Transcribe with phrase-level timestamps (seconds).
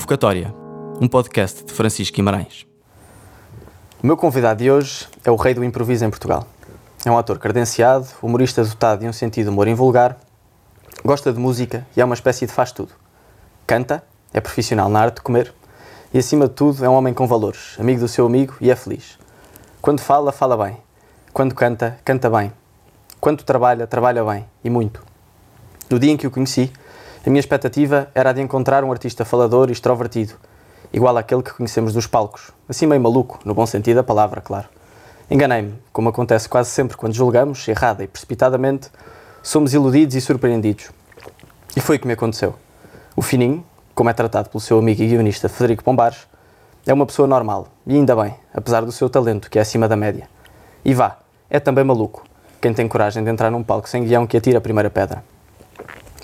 [0.00, 0.52] Convocatória,
[0.98, 2.66] um podcast de Francisco Guimarães.
[4.02, 6.46] O meu convidado de hoje é o rei do improviso em Portugal.
[7.04, 10.16] É um ator credenciado, humorista dotado de um sentido de humor invulgar,
[11.04, 12.92] gosta de música e é uma espécie de faz-tudo.
[13.66, 15.52] Canta, é profissional na arte de comer
[16.14, 18.74] e, acima de tudo, é um homem com valores, amigo do seu amigo e é
[18.74, 19.18] feliz.
[19.82, 20.78] Quando fala, fala bem.
[21.30, 22.52] Quando canta, canta bem.
[23.20, 25.04] Quando trabalha, trabalha bem e muito.
[25.90, 26.72] No dia em que o conheci,
[27.24, 30.32] a minha expectativa era a de encontrar um artista falador e extrovertido,
[30.90, 34.68] igual àquele que conhecemos dos palcos, assim meio maluco, no bom sentido da palavra, claro.
[35.30, 38.88] Enganei-me, como acontece quase sempre quando julgamos, errada e precipitadamente,
[39.42, 40.90] somos iludidos e surpreendidos.
[41.76, 42.54] E foi o que me aconteceu.
[43.14, 43.62] O Fininho,
[43.94, 46.26] como é tratado pelo seu amigo e guionista Federico Pombares,
[46.86, 49.94] é uma pessoa normal, e ainda bem, apesar do seu talento, que é acima da
[49.94, 50.26] média.
[50.82, 51.18] E vá,
[51.50, 52.24] é também maluco,
[52.62, 55.22] quem tem coragem de entrar num palco sem guião que atira a primeira pedra.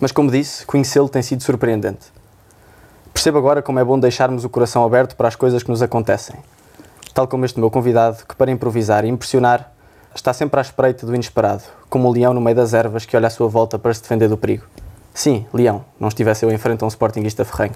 [0.01, 2.13] Mas, como disse, conhecê-lo tem sido surpreendente.
[3.15, 6.37] Percebo agora como é bom deixarmos o coração aberto para as coisas que nos acontecem.
[7.15, 9.73] Tal como este meu convidado, que para improvisar e impressionar,
[10.15, 13.29] está sempre à espreita do inesperado, como um leão no meio das ervas que olha
[13.29, 14.67] à sua volta para se defender do perigo.
[15.15, 17.75] Sim, leão, não estivesse eu em frente a um sportinguista ferrenho.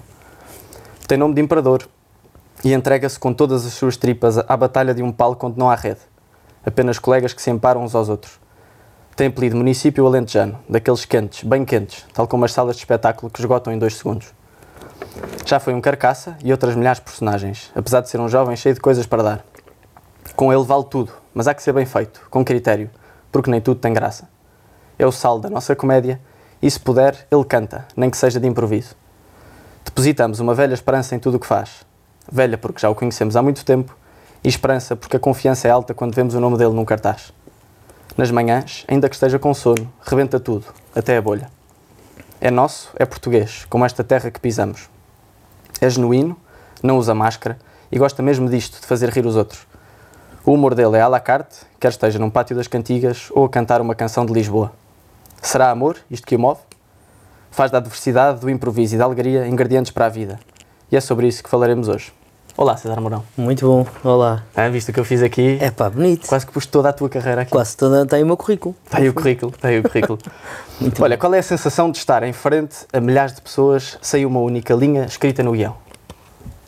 [1.09, 1.89] Tem nome de imperador
[2.63, 5.75] e entrega-se com todas as suas tripas à batalha de um palco onde não há
[5.75, 6.01] rede.
[6.67, 8.39] Apenas colegas que se emparam uns aos outros
[9.21, 13.39] tem apelido município alentejano, daqueles quentes, bem quentes, tal como as salas de espetáculo que
[13.39, 14.33] esgotam em dois segundos.
[15.45, 18.75] Já foi um carcaça e outras milhares de personagens, apesar de ser um jovem cheio
[18.75, 19.45] de coisas para dar.
[20.35, 22.89] Com ele vale tudo, mas há que ser bem feito, com critério,
[23.31, 24.27] porque nem tudo tem graça.
[24.99, 26.19] É o sal da nossa comédia
[26.63, 28.97] e, se puder, ele canta, nem que seja de improviso.
[29.85, 31.85] Depositamos uma velha esperança em tudo o que faz.
[32.33, 33.95] Velha porque já o conhecemos há muito tempo
[34.43, 37.35] e esperança porque a confiança é alta quando vemos o nome dele num cartaz.
[38.21, 41.51] Nas manhãs, ainda que esteja com sono, rebenta tudo, até a bolha.
[42.39, 44.91] É nosso, é português, como esta terra que pisamos.
[45.81, 46.37] É genuíno,
[46.83, 47.59] não usa máscara
[47.91, 49.67] e gosta mesmo disto, de fazer rir os outros.
[50.45, 53.49] O humor dele é à la carte, quer esteja num pátio das cantigas ou a
[53.49, 54.71] cantar uma canção de Lisboa.
[55.41, 56.61] Será amor, isto que o move?
[57.51, 60.39] Faz da adversidade, do improviso e da alegria ingredientes para a vida.
[60.93, 62.13] E é sobre isso que falaremos hoje.
[62.57, 63.25] Olá, César Mourão.
[63.37, 64.45] Muito bom, olá.
[64.55, 65.57] Ah, visto o que eu fiz aqui?
[65.61, 66.27] É pá, bonito.
[66.27, 67.51] Quase que pus toda a tua carreira aqui.
[67.51, 68.75] Quase toda, tem o meu currículo.
[68.91, 70.19] Tem o currículo, tem o currículo.
[71.01, 74.41] Olha, qual é a sensação de estar em frente a milhares de pessoas sem uma
[74.41, 75.77] única linha escrita no guião?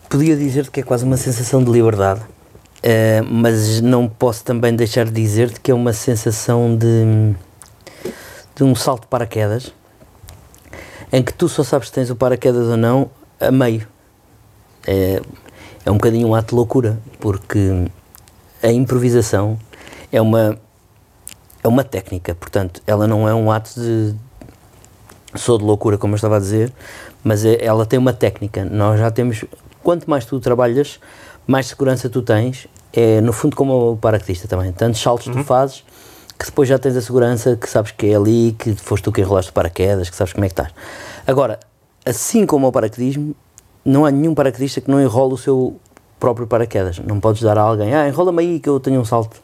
[0.08, 5.06] Podia dizer-te que é quase uma sensação de liberdade, uh, mas não posso também deixar
[5.06, 7.34] de dizer-te que é uma sensação de,
[8.54, 9.72] de um salto de paraquedas,
[11.12, 13.10] em que tu só sabes se tens o paraquedas ou não
[13.40, 13.86] a meio.
[14.86, 15.20] É,
[15.84, 17.86] é um bocadinho um ato de loucura, porque
[18.62, 19.58] a improvisação
[20.10, 20.58] é uma,
[21.62, 24.14] é uma técnica, portanto, ela não é um ato de
[25.34, 26.72] sou de loucura, como eu estava a dizer,
[27.24, 28.64] mas é, ela tem uma técnica.
[28.64, 29.44] Nós já temos,
[29.82, 31.00] quanto mais tu trabalhas,
[31.46, 34.72] mais segurança tu tens, é no fundo como o paraquedista também.
[34.72, 35.34] Tantos saltos uhum.
[35.34, 35.84] tu fazes
[36.38, 39.20] que depois já tens a segurança que sabes que é ali, que foste tu que
[39.20, 40.72] enrolaste o paraquedas, que sabes como é que estás.
[41.26, 41.60] Agora,
[42.04, 43.34] assim como o paraquedismo,
[43.84, 45.76] não há nenhum paraquedista que não enrola o seu
[46.18, 46.98] próprio paraquedas.
[46.98, 49.40] Não podes dar a alguém, ah, enrola-me aí que eu tenho um salto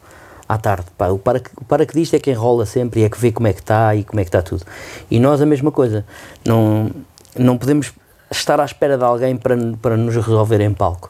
[0.47, 0.85] à tarde.
[0.97, 3.59] Pá, o, o paraquedista é que enrola sempre e é que vê como é que
[3.59, 4.63] está e como é que está tudo.
[5.11, 6.05] E nós a mesma coisa.
[6.45, 6.89] Não,
[7.37, 7.91] não podemos
[8.31, 11.09] estar à espera de alguém para, para nos resolver em palco.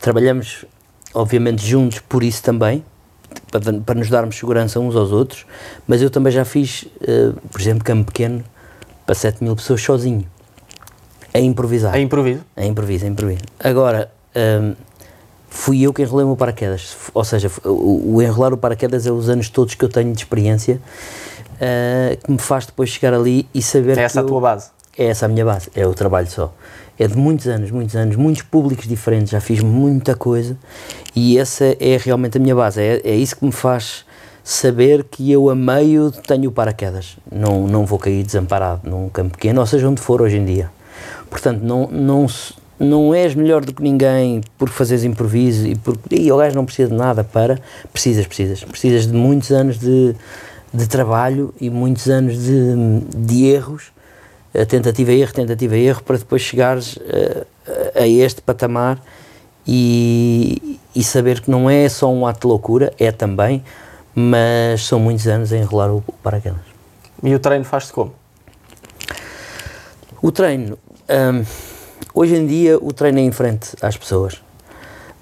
[0.00, 0.64] Trabalhamos,
[1.14, 2.84] obviamente, juntos por isso também,
[3.50, 5.46] para, para nos darmos segurança uns aos outros,
[5.86, 8.42] mas eu também já fiz, uh, por exemplo, campo pequeno
[9.04, 10.26] para 7 mil pessoas sozinho.
[11.32, 11.94] A improvisar.
[11.94, 12.40] A improviso?
[12.56, 13.42] A improviso, a improviso.
[13.62, 14.74] Agora, um,
[15.48, 16.96] fui eu que enrolei o meu paraquedas.
[17.12, 20.18] Ou seja, o, o, enrolar o paraquedas é os anos todos que eu tenho de
[20.18, 20.80] experiência
[21.56, 23.98] uh, que me faz depois chegar ali e saber.
[23.98, 24.70] É essa a eu, tua base?
[24.96, 26.52] É essa a minha base, é o trabalho só.
[26.98, 30.56] É de muitos anos, muitos anos, muitos públicos diferentes, já fiz muita coisa
[31.16, 32.80] e essa é realmente a minha base.
[32.80, 34.04] É, é isso que me faz
[34.44, 37.16] saber que eu a meio tenho o paraquedas.
[37.30, 40.70] Não, não vou cair desamparado num campo pequeno, ou seja, onde for hoje em dia.
[41.30, 42.26] Portanto, não, não,
[42.78, 46.64] não és melhor do que ninguém por fazeres improviso e, por, e o gajo não
[46.64, 47.60] precisa de nada para.
[47.92, 48.64] Precisas, precisas.
[48.64, 50.14] Precisas de muitos anos de,
[50.74, 53.92] de trabalho e muitos anos de, de erros,
[54.52, 56.98] a tentativa erro, tentativa erro, para depois chegares
[57.94, 59.00] a, a este patamar
[59.66, 63.62] e, e saber que não é só um ato de loucura, é também,
[64.14, 66.58] mas são muitos anos a enrolar o, o paraquedas.
[67.22, 68.12] E o treino faz-se como?
[70.22, 70.78] O treino
[71.10, 71.44] um,
[72.14, 74.42] hoje em dia o treino é em frente às pessoas,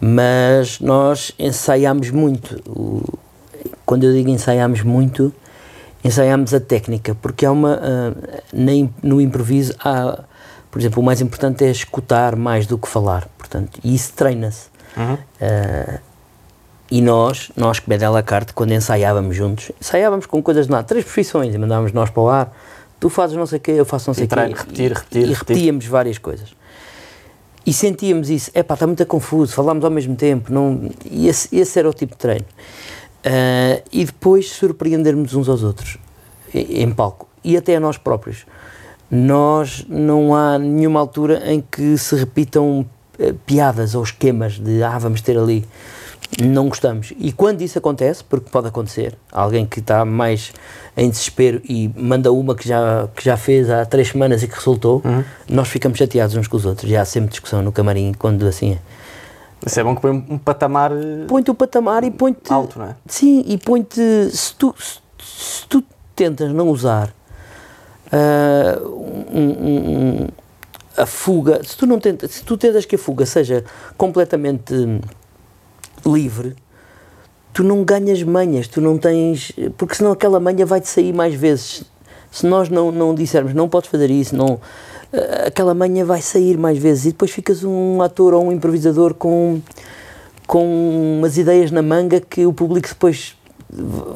[0.00, 2.60] mas nós ensaiamos muito.
[3.84, 5.32] Quando eu digo ensaiamos muito,
[6.04, 7.78] ensaiamos a técnica, porque há uma.
[7.78, 10.20] Uh, no improviso há
[10.70, 14.68] Por exemplo, o mais importante é escutar mais do que falar, portanto, e isso treina-se.
[14.96, 15.14] Uhum.
[15.14, 15.98] Uh,
[16.90, 21.04] e nós, nós que Bedela Carte, quando ensaiávamos juntos, ensaiávamos com coisas de nada, três
[21.04, 22.52] profissões, e mandávamos nós para o ar,
[23.00, 24.34] tu fazes não sei o quê, eu faço não sei o quê.
[24.34, 25.38] Repetir, repetir, e, repetir.
[25.38, 26.54] repetíamos várias coisas.
[27.68, 31.54] E sentíamos isso, é pá, está muito confuso, falámos ao mesmo tempo, não, e esse,
[31.54, 32.46] esse era o tipo de treino.
[33.18, 35.98] Uh, e depois surpreendermos uns aos outros,
[36.54, 38.46] em, em palco, e até a nós próprios.
[39.10, 42.80] Nós, não há nenhuma altura em que se repitam
[43.18, 45.66] uh, piadas ou esquemas de, ah, vamos ter ali
[46.40, 47.12] não gostamos.
[47.18, 50.52] E quando isso acontece, porque pode acontecer, alguém que está mais
[50.96, 54.54] em desespero e manda uma que já, que já fez há três semanas e que
[54.54, 55.24] resultou, uhum.
[55.48, 56.90] nós ficamos chateados uns com os outros.
[56.90, 58.78] Já há sempre discussão no camarim quando assim é.
[59.64, 60.92] Isso é bom que põe um patamar.
[60.92, 62.52] Eh, põe-te o patamar e põe-te.
[62.52, 62.96] Alto, não é?
[63.06, 64.30] Sim, e põe-te.
[64.30, 65.82] Se tu, se, se, tu
[66.14, 67.12] tentas não usar
[68.12, 68.86] uh,
[69.32, 70.28] um, um,
[70.96, 73.64] a fuga, se tu, não tentas, se tu tentas que a fuga seja
[73.96, 74.74] completamente
[76.06, 76.54] livre,
[77.52, 79.52] tu não ganhas manhas, tu não tens.
[79.76, 81.82] Porque senão aquela manha vai-te sair mais vezes.
[82.30, 84.60] Se nós não, não dissermos não podes fazer isso, não,
[85.12, 89.14] eh, aquela manha vai sair mais vezes e depois ficas um ator ou um improvisador
[89.14, 89.60] com,
[90.46, 93.34] com umas ideias na manga que o público depois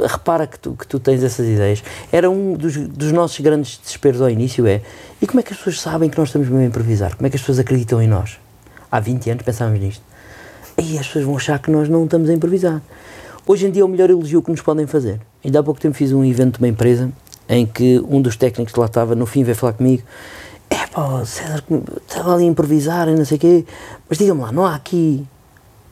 [0.09, 1.83] repara que tu, que tu tens essas ideias.
[2.13, 4.83] Era um dos, dos nossos grandes desesperos ao início, é
[5.21, 7.17] e como é que as pessoas sabem que nós estamos mesmo a improvisar?
[7.17, 8.39] Como é que as pessoas acreditam em nós?
[8.91, 10.12] Há 20 anos pensávamos nisto
[10.79, 12.81] e as pessoas vão achar que nós não estamos a improvisar.
[13.47, 15.21] Hoje em dia é o melhor elogio que nos podem fazer.
[15.45, 17.11] Ainda há pouco tempo fiz um evento de uma empresa
[17.49, 20.03] em que um dos técnicos que lá estava, no fim, veio falar comigo.
[20.71, 21.63] É pá, César,
[22.07, 23.65] estava ali a improvisar e não sei o quê,
[24.09, 25.27] mas diga-me lá, não há aqui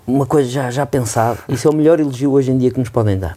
[0.06, 1.38] uma coisa já, já pensada?
[1.48, 3.36] Isso é o melhor elogio hoje em dia que nos podem dar.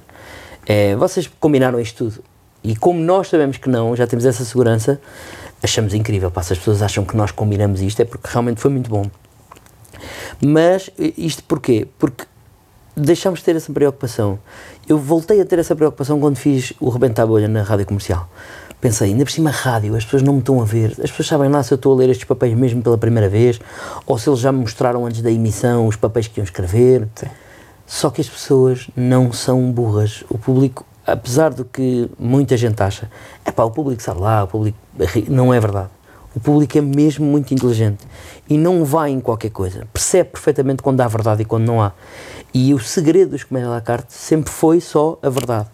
[0.65, 2.23] É, vocês combinaram isto tudo
[2.63, 5.01] e como nós sabemos que não, já temos essa segurança,
[5.61, 6.31] achamos incrível.
[6.31, 9.05] Pá, se as pessoas acham que nós combinamos isto é porque realmente foi muito bom.
[10.41, 11.87] Mas isto porquê?
[11.97, 12.25] Porque
[12.95, 14.39] deixámos de ter essa preocupação.
[14.87, 18.29] Eu voltei a ter essa preocupação quando fiz o Rebenta a Bolha na rádio comercial.
[18.79, 21.49] Pensei, ainda por cima rádio, as pessoas não me estão a ver, as pessoas sabem
[21.49, 23.57] lá se eu estou a ler estes papéis mesmo pela primeira vez,
[24.05, 27.07] ou se eles já me mostraram antes da emissão os papéis que iam escrever.
[27.15, 27.27] Sim.
[27.87, 30.25] Só que as pessoas não são burras.
[30.29, 33.09] O público, apesar do que muita gente acha,
[33.45, 34.77] é pá, o público sabe lá, o público.
[35.29, 35.89] Não é verdade.
[36.35, 38.05] O público é mesmo muito inteligente
[38.49, 39.87] e não vai em qualquer coisa.
[39.93, 41.93] Percebe perfeitamente quando há verdade e quando não há.
[42.53, 45.67] E o segredo dos Comédia à carte sempre foi só a verdade.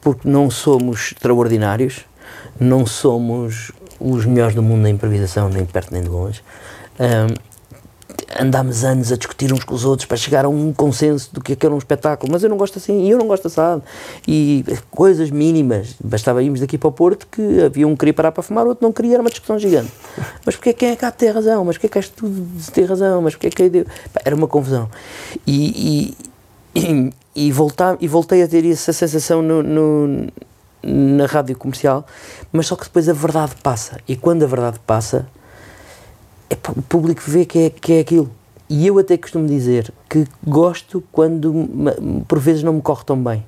[0.00, 2.04] Porque não somos extraordinários,
[2.58, 6.42] não somos os melhores do mundo na improvisação, nem perto nem de longe.
[6.98, 7.51] Um,
[8.38, 11.52] andámos anos a discutir uns com os outros para chegar a um consenso do que
[11.52, 13.82] é que era um espetáculo, mas eu não gosto assim, e eu não gosto assado.
[14.26, 18.32] E coisas mínimas, bastava irmos daqui para o Porto que havia um que queria parar
[18.32, 19.90] para fumar, outro não queria, era uma discussão gigante.
[20.44, 21.64] Mas porque é quem é que há de ter razão?
[21.64, 23.22] Mas porque é que este tudo de ter razão?
[23.22, 23.86] Mas porque é que?
[24.24, 24.88] Era uma confusão.
[25.46, 26.14] E,
[26.74, 30.28] e, e, e, voltar, e voltei a ter essa sensação no, no,
[30.82, 32.06] na rádio comercial,
[32.52, 33.98] mas só que depois a verdade passa.
[34.08, 35.26] E quando a verdade passa,
[36.54, 38.30] o público vê que é, que é aquilo.
[38.68, 41.68] E eu até costumo dizer que gosto quando
[42.26, 43.44] por vezes não me corre tão bem,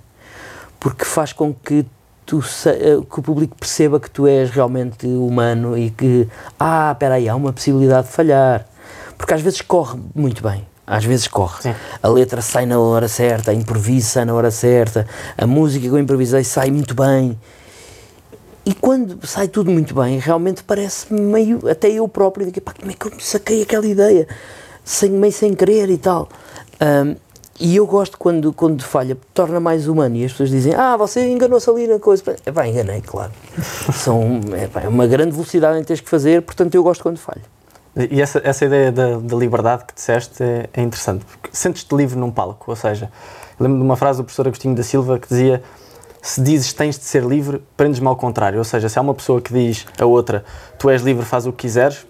[0.79, 1.87] porque faz com que,
[2.27, 6.29] tu, eh, que o público perceba que tu és realmente humano e que,
[6.61, 8.67] ah, espera aí, há uma possibilidade de falhar.
[9.17, 11.63] Porque às vezes corre muito bem, às vezes corre.
[11.63, 11.75] Sim.
[12.03, 15.07] A letra sai na hora certa, a improviso sai na hora certa,
[15.39, 17.39] a música que eu improvisei sai muito bem
[18.67, 22.91] e quando sai tudo muito bem, realmente parece meio, até eu próprio, digo, pá, como
[22.91, 24.27] é que eu saquei aquela ideia,
[24.83, 26.29] sem, meio sem querer e tal.
[26.81, 27.15] Um,
[27.61, 30.17] e eu gosto quando, quando falha, torna mais humano.
[30.17, 32.23] E as pessoas dizem, ah, você enganou-se ali na coisa.
[32.45, 33.33] É pá, enganei, claro.
[33.93, 37.43] São, é, pá, uma grande velocidade em teres que fazer, portanto eu gosto quando falho.
[38.11, 42.19] E essa, essa ideia da, da liberdade que disseste é, é interessante, porque sentes-te livre
[42.19, 43.09] num palco, ou seja,
[43.61, 45.63] lembro de uma frase do professor Agostinho da Silva que dizia
[46.25, 48.59] se dizes tens de ser livre, prendes-me ao contrário.
[48.59, 50.43] Ou seja, se há uma pessoa que diz a outra
[50.79, 52.07] tu és livre, faz o que quiseres,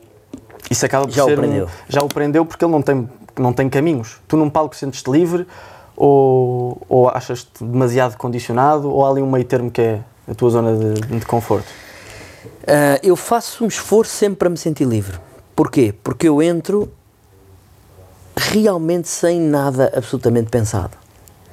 [0.71, 1.33] isso acaba por já ser.
[1.33, 1.64] O prendeu.
[1.66, 4.21] Um, já o prendeu porque ele não tem, não tem caminhos.
[4.28, 5.49] Tu num palco sentes-te livre
[5.97, 10.49] ou, ou achas-te demasiado condicionado ou há ali um meio termo que é a tua
[10.49, 11.66] zona de, de conforto?
[11.66, 15.18] Uh, eu faço um esforço sempre para me sentir livre.
[15.56, 15.92] Porquê?
[16.04, 16.88] Porque eu entro
[18.37, 21.03] realmente sem nada absolutamente pensado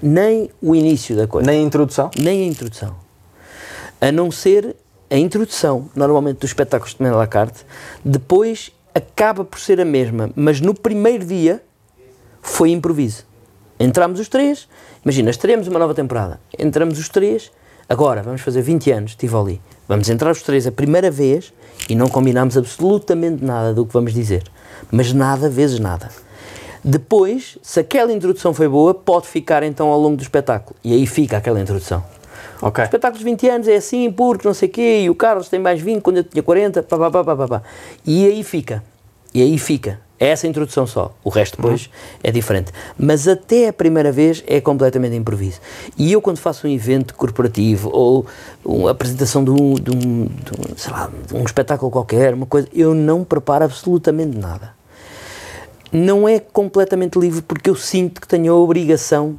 [0.01, 1.49] nem o início da coisa.
[1.49, 2.09] Nem a introdução?
[2.17, 2.95] Nem a introdução.
[3.99, 4.75] A não ser
[5.09, 7.65] a introdução, normalmente, dos espetáculos de la carte,
[8.03, 11.61] depois acaba por ser a mesma, mas no primeiro dia
[12.41, 13.25] foi improviso.
[13.79, 14.67] Entramos os três,
[15.03, 17.51] imagina, estreamos uma nova temporada, entramos os três,
[17.89, 21.51] agora vamos fazer 20 anos, Tivoli, Vamos entrar os três a primeira vez
[21.89, 24.41] e não combinamos absolutamente nada do que vamos dizer.
[24.89, 26.09] Mas nada vezes nada.
[26.83, 30.75] Depois, se aquela introdução foi boa, pode ficar então ao longo do espetáculo.
[30.83, 32.03] E aí fica aquela introdução.
[32.61, 32.83] Ok.
[32.83, 35.59] Espetáculos de 20 anos é assim, porque não sei o quê, e o Carlos tem
[35.59, 37.61] mais 20 quando eu tinha 40, pá, pá, pá, pá, pá.
[38.05, 38.83] E aí fica.
[39.33, 39.99] E aí fica.
[40.19, 41.15] É essa introdução só.
[41.23, 41.89] O resto depois
[42.23, 42.71] é diferente.
[42.95, 45.59] Mas até a primeira vez é completamente improviso.
[45.97, 48.27] E eu, quando faço um evento corporativo ou
[48.63, 52.67] uma apresentação de um, de um, de um, lá, de um espetáculo qualquer, uma coisa,
[52.71, 54.79] eu não preparo absolutamente nada.
[55.91, 59.37] Não é completamente livre porque eu sinto que tenho a obrigação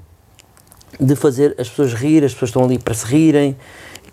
[1.00, 3.56] de fazer as pessoas rir, as pessoas estão ali para se rirem,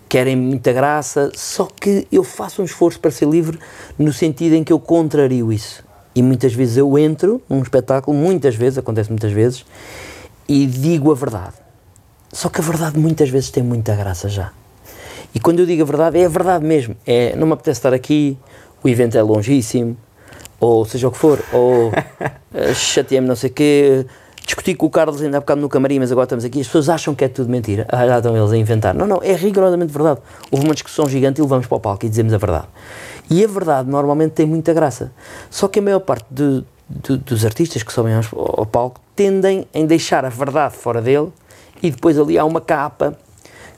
[0.08, 3.58] querem muita graça, só que eu faço um esforço para ser livre
[3.98, 5.84] no sentido em que eu contrario isso.
[6.14, 9.64] E muitas vezes eu entro num espetáculo, muitas vezes, acontece muitas vezes,
[10.48, 11.54] e digo a verdade.
[12.32, 14.50] Só que a verdade muitas vezes tem muita graça já.
[15.34, 16.96] E quando eu digo a verdade, é a verdade mesmo.
[17.06, 18.36] É, não me apetece estar aqui,
[18.82, 19.96] o evento é longíssimo,
[20.60, 21.92] ou seja o que for, ou uh,
[22.74, 24.06] chateei-me não sei o quê,
[24.44, 26.88] discuti com o Carlos ainda há bocado no camarim, mas agora estamos aqui, as pessoas
[26.88, 27.86] acham que é tudo mentira.
[27.88, 28.94] Ah, já estão eles a inventar.
[28.94, 30.20] Não, não, é rigorosamente verdade.
[30.50, 32.66] Houve uma discussão gigante e levamos para o palco e dizemos a verdade.
[33.30, 35.12] E a verdade normalmente tem muita graça.
[35.48, 38.22] Só que a maior parte de, de, dos artistas que sobem ao,
[38.58, 41.28] ao palco tendem em deixar a verdade fora dele
[41.80, 43.16] e depois ali há uma capa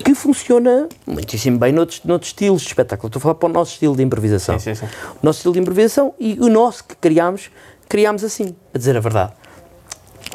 [0.02, 3.08] que funciona muitíssimo bem noutros, noutros estilos de espetáculo.
[3.08, 4.58] Estou a falar para o nosso estilo de improvisação.
[4.58, 4.92] Sim, sim, sim.
[5.22, 7.50] O nosso estilo de improvisação e o nosso que criámos,
[7.88, 9.32] criámos assim, a dizer a verdade.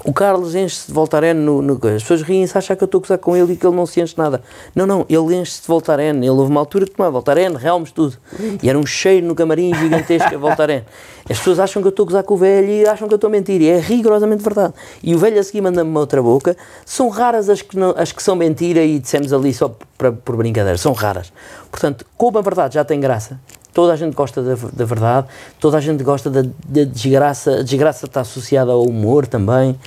[0.08, 1.74] O Carlos enche-se de Voltaren no, no.
[1.74, 3.86] As pessoas riem-se, acham que eu estou a gozar com ele e que ele não
[3.86, 4.42] se enche nada.
[4.74, 6.16] Não, não, ele enche-se de Voltaren.
[6.16, 8.18] Ele houve uma altura que tomava Voltaren, Helms, tudo.
[8.64, 10.84] E era um cheiro no camarim gigantesco a Voltaren.
[11.30, 13.18] As pessoas acham que eu estou a gozar com o velho e acham que eu
[13.18, 13.62] estou a mentir.
[13.62, 14.74] E é rigorosamente verdade.
[15.04, 16.56] E o velho a seguir manda-me uma outra boca.
[16.86, 20.38] São raras as que, não, as que são mentira e dissemos ali só por, por
[20.38, 20.78] brincadeira.
[20.78, 21.34] São raras.
[21.70, 23.42] Portanto, como a verdade já tem graça,
[23.78, 25.28] toda a gente gosta da, da verdade,
[25.60, 29.80] toda a gente gosta da, da desgraça, a desgraça está associada ao humor também.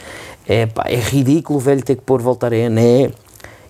[0.47, 3.11] É, pá, é ridículo o velho ter que pôr voltar a é.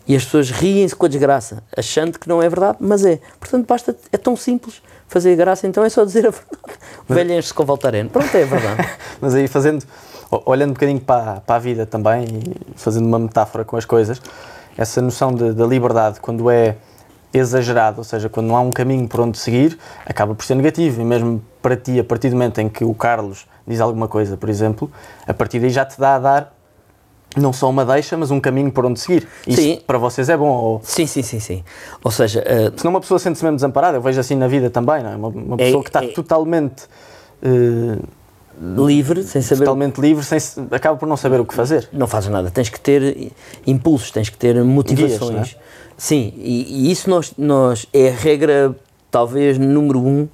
[0.07, 3.19] E as pessoas riem-se com a desgraça, achando que não é verdade, mas é.
[3.39, 6.79] Portanto, basta, é tão simples fazer graça, então é só dizer a verdade.
[7.09, 8.07] O velho enche-se com Voltaren.
[8.09, 8.91] Pronto, é verdade.
[9.23, 9.87] Mas aí fazendo,
[10.45, 14.21] olhando um bocadinho para, para a vida também e fazendo uma metáfora com as coisas,
[14.77, 16.77] essa noção da liberdade, quando é
[17.33, 21.01] exagerado, ou seja, quando não há um caminho por onde seguir, acaba por ser negativo.
[21.01, 24.37] E mesmo para ti, a partir do momento em que o Carlos diz alguma coisa,
[24.37, 24.91] por exemplo,
[25.27, 26.57] a partir daí já te dá a dar
[27.37, 29.29] não só uma deixa, mas um caminho por onde seguir.
[29.47, 29.81] Isso Sim.
[29.87, 30.49] para vocês é bom.
[30.49, 31.63] Ou, sim, sim, sim, sim.
[32.03, 35.01] Ou seja, eh, senão uma pessoa sente-se mesmo desamparada, eu vejo assim na vida também,
[35.05, 35.17] não é?
[35.17, 36.89] Uma, uma É- pessoa que está é- totalmente.
[37.43, 37.99] eh,
[38.87, 41.89] livre, sem saber totalmente livre, sem, se- acaba por não saber o que fazer.
[41.93, 42.51] não fazes nada.
[42.51, 43.33] Tens que ter
[43.67, 45.31] impulsos, tens que ter motivações.
[45.55, 45.57] Guias,
[46.01, 48.75] Sim, e, e isso nós, nós é a regra,
[49.11, 50.27] talvez, número um,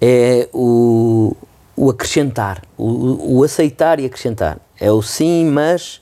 [0.00, 1.36] é o,
[1.76, 4.58] o acrescentar, o, o- aceitar e acrescentar.
[4.78, 6.00] É o sim, mas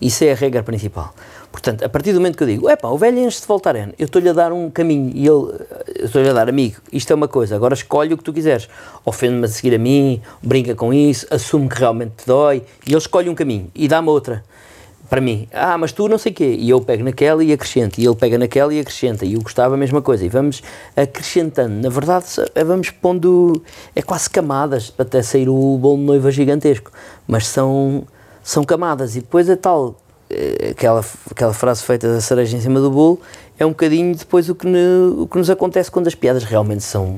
[0.00, 1.14] isso é a regra principal.
[1.52, 4.06] Portanto, a partir do momento que eu digo, epá, o velho enche de Voltaren, eu
[4.06, 7.54] estou-lhe a dar um caminho e ele, estou-lhe a dar, amigo, isto é uma coisa,
[7.56, 8.70] agora escolhe o que tu quiseres.
[9.04, 12.96] Ofende-me a seguir a mim, brinca com isso, assume que realmente te dói e ele
[12.96, 14.42] escolhe um caminho e dá-me outra.
[15.08, 16.56] Para mim, ah, mas tu não sei quê.
[16.58, 17.98] E eu pego naquela e acrescento.
[18.00, 19.24] E ele pega naquela e acrescenta.
[19.24, 20.24] E o Gustavo a mesma coisa.
[20.24, 20.62] E vamos
[20.96, 21.74] acrescentando.
[21.80, 23.62] Na verdade, é, vamos pondo.
[23.94, 26.90] É quase camadas para até sair o bolo de noiva gigantesco.
[27.26, 28.04] Mas são,
[28.42, 29.14] são camadas.
[29.16, 29.96] E depois é tal.
[30.28, 33.20] eh, Aquela, aquela frase feita da cereja em cima do bolo
[33.58, 37.16] é um bocadinho depois o que, o que nos acontece quando as piadas realmente são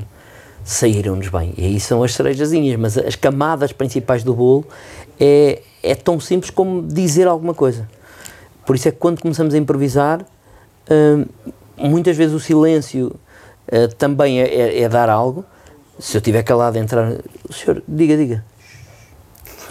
[0.63, 1.53] saíram-nos bem.
[1.57, 4.65] E aí são as cerejazinhas, mas as camadas principais do bolo
[5.19, 7.87] é, é tão simples como dizer alguma coisa.
[8.65, 10.25] Por isso é que quando começamos a improvisar,
[10.89, 11.25] hum,
[11.77, 13.15] muitas vezes o silêncio
[13.67, 15.43] eh, também é, é- é dar algo.
[15.99, 17.13] Se eu estiver calado a entrar,
[17.47, 18.45] o senhor, diga, diga.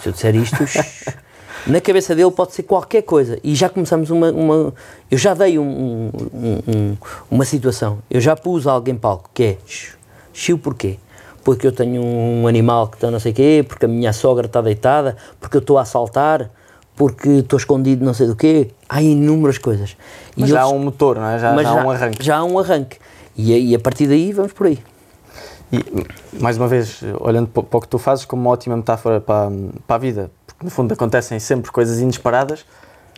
[0.01, 0.57] Se eu disser isto,
[1.67, 3.39] na cabeça dele pode ser qualquer coisa.
[3.43, 4.31] E já começamos uma.
[4.31, 4.73] uma
[5.09, 6.97] eu já dei um- um- um- um-
[7.31, 7.99] uma situação.
[8.09, 9.57] Eu já pus algo em palco que é.
[10.53, 10.97] o porquê?
[11.49, 14.45] Porque eu tenho um animal que está não sei o quê, porque a minha sogra
[14.45, 16.47] está deitada, porque eu estou a assaltar,
[16.95, 18.69] porque estou escondido não sei do quê.
[18.87, 19.97] Há inúmeras coisas.
[20.37, 21.39] E Mas já há eles- um motor, não é?
[21.39, 22.23] Já, já há um arranque.
[22.23, 22.97] Já há um arranque.
[23.35, 24.77] E, a- e a partir daí vamos por aí.
[25.73, 25.83] E,
[26.39, 29.49] mais uma vez, olhando para para o que tu fazes como uma ótima metáfora para,
[29.87, 32.63] para a vida, porque no fundo acontecem sempre coisas inesperadas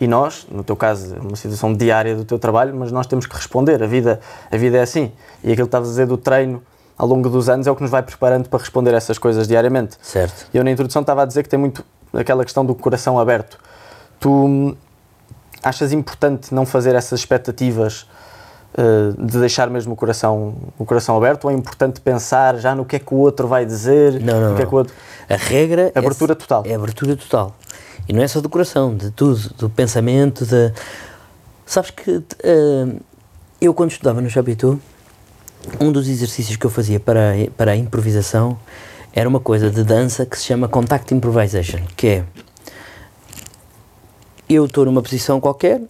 [0.00, 3.26] e nós, no teu caso, é uma situação diária do teu trabalho, mas nós temos
[3.26, 3.82] que responder.
[3.82, 4.20] A vida,
[4.50, 5.12] a vida é assim.
[5.44, 6.62] E aquilo que estavas a dizer do treino
[7.02, 9.48] ao longo dos anos é o que nos vai preparando para responder a essas coisas
[9.48, 9.96] diariamente.
[10.00, 10.46] Certo.
[10.54, 13.58] Eu na introdução estava a dizer que tem muito aquela questão do coração aberto.
[14.20, 14.76] Tu hum,
[15.64, 18.06] achas importante não fazer essas expectativas
[18.78, 22.84] uh, de deixar mesmo o coração, o coração aberto ou é importante pensar já no
[22.84, 24.20] que é que o outro vai dizer?
[24.20, 24.94] Não, não, que é que outro...
[25.28, 26.62] A regra Abertura é, total.
[26.64, 27.56] É abertura total.
[28.08, 30.72] E não é só do coração, de tudo, do pensamento, de...
[31.66, 32.86] Sabes que eh,
[33.60, 34.78] eu quando estudava no Chapitou,
[35.80, 38.58] um dos exercícios que eu fazia para, para a improvisação
[39.12, 42.24] era uma coisa de dança que se chama Contact Improvisation, que é
[44.48, 45.80] eu estou numa posição qualquer,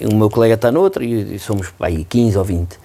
[0.00, 2.78] o meu colega está noutra e, somos aí 15 ou 20.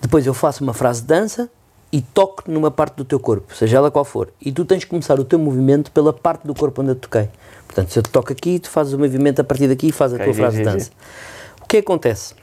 [0.00, 1.50] Depois eu faço uma frase de dança
[1.92, 4.32] e toco numa parte do teu corpo, seja ela qual for.
[4.40, 7.28] E tu tens que começar o teu movimento pela parte do corpo onde eu toquei.
[7.66, 10.20] Portanto, se eu te toco aqui, tu fazes o movimento a partir daqui e fazes
[10.20, 10.90] a tua frase de dança.
[11.62, 12.34] O que acontece?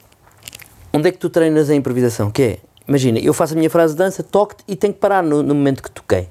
[0.94, 2.32] Onde é que tu treinas a improvisação?
[2.32, 2.60] Que é,
[2.91, 5.55] imagina, eu faço a minha frase de dança, toco-te e tenho que parar no, no
[5.55, 6.27] momento que toquei.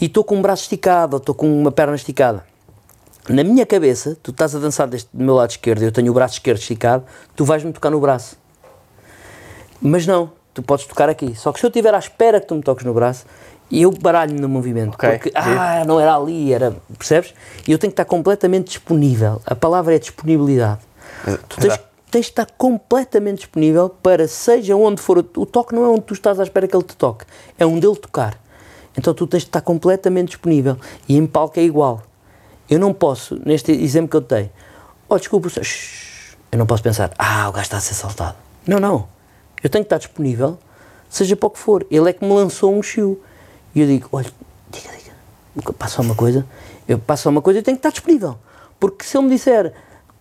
[0.00, 2.44] E estou com um braço esticado ou estou com uma perna esticada.
[3.28, 6.14] Na minha cabeça, tu estás a dançar deste, do meu lado esquerdo, eu tenho o
[6.14, 8.36] braço esquerdo esticado, tu vais-me tocar no braço.
[9.80, 11.34] Mas não, tu podes tocar aqui.
[11.34, 13.24] Só que se eu estiver à espera que tu me toques no braço,
[13.70, 14.94] eu baralho-me no movimento.
[14.94, 16.76] Ok, Porque, ah, não era ali, era.
[16.98, 17.32] Percebes?
[17.66, 19.40] E eu tenho que estar completamente disponível.
[19.46, 20.80] A palavra é disponibilidade.
[21.48, 21.91] Tu tens, Exato.
[22.12, 26.12] Tens de estar completamente disponível para, seja onde for, o, toque não é onde tu
[26.12, 27.24] estás à espera que ele te toque,
[27.58, 28.38] é onde ele tocar.
[28.96, 30.76] Então tu tens de estar completamente disponível.
[31.08, 32.02] E em palco é igual.
[32.68, 34.50] Eu não posso, neste exemplo que eu te dei,
[35.08, 35.48] oh, desculpa,
[36.52, 38.36] eu não posso pensar, ah, o gajo está a ser saltado.
[38.66, 39.08] Não, não.
[39.62, 40.58] Eu tenho que estar disponível,
[41.08, 41.86] seja para o que for.
[41.90, 43.18] Ele é que me lançou um chiu.
[43.74, 44.30] E eu digo, olha,
[44.70, 44.90] diga,
[45.56, 46.46] diga, passa uma coisa,
[46.86, 48.36] eu passo uma coisa e tenho que estar disponível.
[48.78, 49.72] Porque se ele me disser,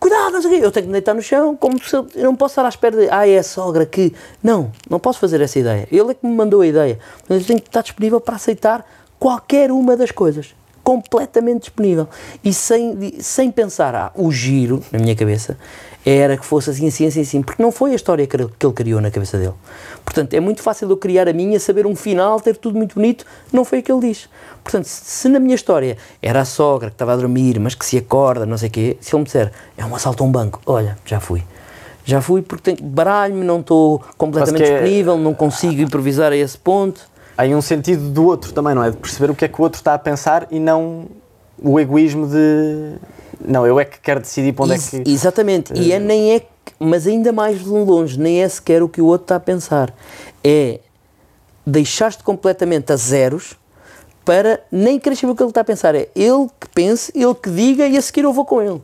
[0.01, 2.23] cuidado, não sei o quê, eu tenho que deitar no chão, como se eu, eu
[2.23, 4.11] não posso estar à espera de, ah, é a sogra que.
[4.43, 5.87] Não, não posso fazer essa ideia.
[5.91, 6.97] Ele é que me mandou a ideia.
[7.29, 8.83] Mas eu tenho que estar disponível para aceitar
[9.19, 10.55] qualquer uma das coisas.
[10.83, 12.09] Completamente disponível.
[12.43, 15.55] E sem, sem pensar, ah, o giro, na minha cabeça,
[16.05, 18.99] era que fosse assim, assim, assim, assim, porque não foi a história que ele, criou
[18.99, 19.53] na cabeça dele.
[20.03, 23.25] Portanto, é muito fácil eu criar a minha, saber um final, ter tudo muito bonito,
[23.51, 24.27] não foi o que ele diz.
[24.63, 27.97] Portanto, se, na minha história era a sogra que estava a dormir, mas que se
[27.97, 30.59] acorda, não sei o quê, se ele me disser, é um assalto a um banco,
[30.65, 31.43] olha, já fui.
[32.03, 37.09] Já fui porque baralho-me, não estou completamente é- disponível, não consigo improvisar a esse ponto.
[37.37, 38.89] Há aí um sentido do outro também, não é?
[38.89, 41.05] De perceber o que é que o outro está a pensar e não
[41.61, 42.95] o egoísmo de.
[43.43, 45.11] Não, eu é que quero decidir para onde Ex- é que.
[45.11, 46.41] Exatamente, e é, nem é,
[46.79, 49.93] mas ainda mais longe, nem é sequer o que o outro está a pensar.
[50.43, 50.79] É
[51.65, 53.55] deixar-te completamente a zeros
[54.25, 55.95] para nem querer saber o que ele está a pensar.
[55.95, 58.81] É ele que pense, ele que diga e a seguir eu vou com ele.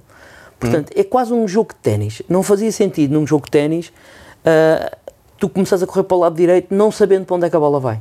[0.59, 2.21] Portanto, é quase um jogo de ténis.
[2.27, 3.91] Não fazia sentido num jogo de ténis
[4.47, 4.97] ah,
[5.37, 7.59] tu começares a correr para o lado direito não sabendo para onde é que a
[7.59, 7.99] bola vai.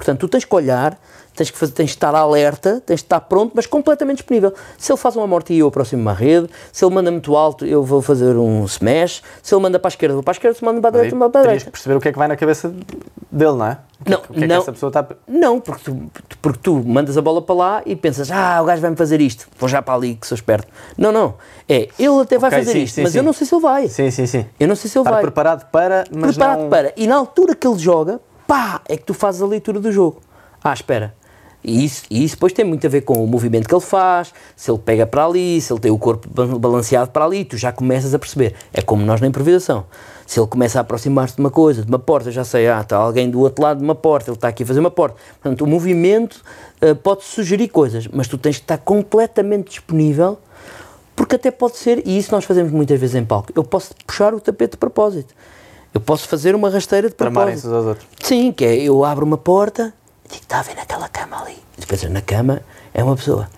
[0.00, 0.98] Portanto, tu tens que olhar,
[1.36, 4.54] tens que fazer, tens de estar alerta, tens de estar pronto, mas completamente disponível.
[4.78, 7.66] Se ele faz uma morte e eu aproximo-me à rede, se ele manda muito alto,
[7.66, 10.56] eu vou fazer um smash, se ele manda para a esquerda, vou para a esquerda,
[10.56, 11.70] se manda para a direita, vou para a que direita.
[11.70, 12.72] perceber o que é que vai na cabeça
[13.30, 13.78] dele, não é?
[14.02, 14.56] Que, Não, é que- que é que não.
[14.56, 15.06] essa pessoa está.
[15.28, 16.10] Não, porque tu,
[16.40, 19.46] porque tu mandas a bola para lá e pensas, ah, o gajo vai-me fazer isto,
[19.58, 20.66] vou já para ali que sou esperto.
[20.96, 21.34] Não, não.
[21.68, 23.18] É, ele até vai fazer sim, isto, sim, mas sim.
[23.18, 23.86] eu não sei se ele vai.
[23.88, 24.46] Sim, sim, sim.
[24.58, 25.20] Eu não sei se ele Estar vai.
[25.20, 26.70] preparado para, mas preparado não...
[26.70, 26.94] para.
[26.96, 28.18] E na altura que ele joga,
[28.50, 30.20] pá, é que tu fazes a leitura do jogo.
[30.64, 31.14] Ah, espera.
[31.62, 34.34] E isso, e isso depois tem muito a ver com o movimento que ele faz,
[34.56, 37.56] se ele pega para ali, se ele tem o corpo ba- balanceado para ali, tu
[37.56, 38.56] já começas a perceber.
[38.72, 39.84] É como nós na improvisação.
[40.26, 42.80] Se ele começa a aproximar-se de uma coisa, de uma porta, eu já sei, ah,
[42.80, 45.16] está alguém do outro lado de uma porta, ele está aqui a fazer uma porta.
[45.40, 46.42] Portanto, o movimento
[46.80, 50.38] ah, pode sugerir coisas, mas tu tens de estar completamente disponível
[51.14, 54.34] porque até pode ser, e isso nós fazemos muitas vezes em palco, eu posso puxar
[54.34, 55.34] o tapete de propósito.
[55.92, 57.72] Eu posso fazer uma rasteira de propósito.
[57.74, 58.06] aos outros.
[58.22, 59.92] Sim, que é, eu abro uma porta
[60.24, 61.56] e digo, está a ver naquela cama ali.
[61.76, 62.62] E depois na cama
[62.94, 63.48] é uma pessoa.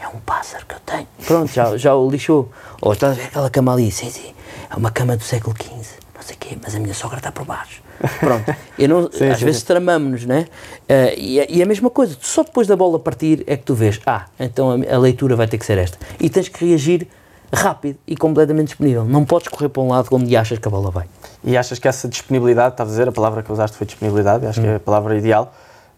[0.00, 1.06] É um pássaro que eu tenho.
[1.26, 2.50] Pronto, já, já o lixou.
[2.80, 3.90] Ou está a ver aquela cama ali.
[3.90, 4.32] Sim, sim.
[4.70, 5.74] É uma cama do século XV.
[6.14, 7.82] Não sei o quê, mas a minha sogra está por baixo.
[8.18, 8.54] Pronto.
[8.78, 10.46] Eu não, Sim, às sim, vezes tramamos-nos, né?
[10.88, 12.16] Eh, e, é- e é a mesma coisa.
[12.22, 15.46] Só depois da bola partir é que tu vês, ah, então a, a leitura vai
[15.46, 15.98] ter que ser esta.
[16.18, 17.06] E tens que reagir
[17.52, 19.04] rápido e completamente disponível.
[19.04, 21.06] Não podes correr para um lado onde achas que a bola vai.
[21.42, 24.60] E achas que essa disponibilidade, estás a dizer, a palavra que usaste foi disponibilidade, acho
[24.60, 24.72] que Hum.
[24.72, 25.52] é a palavra ideal,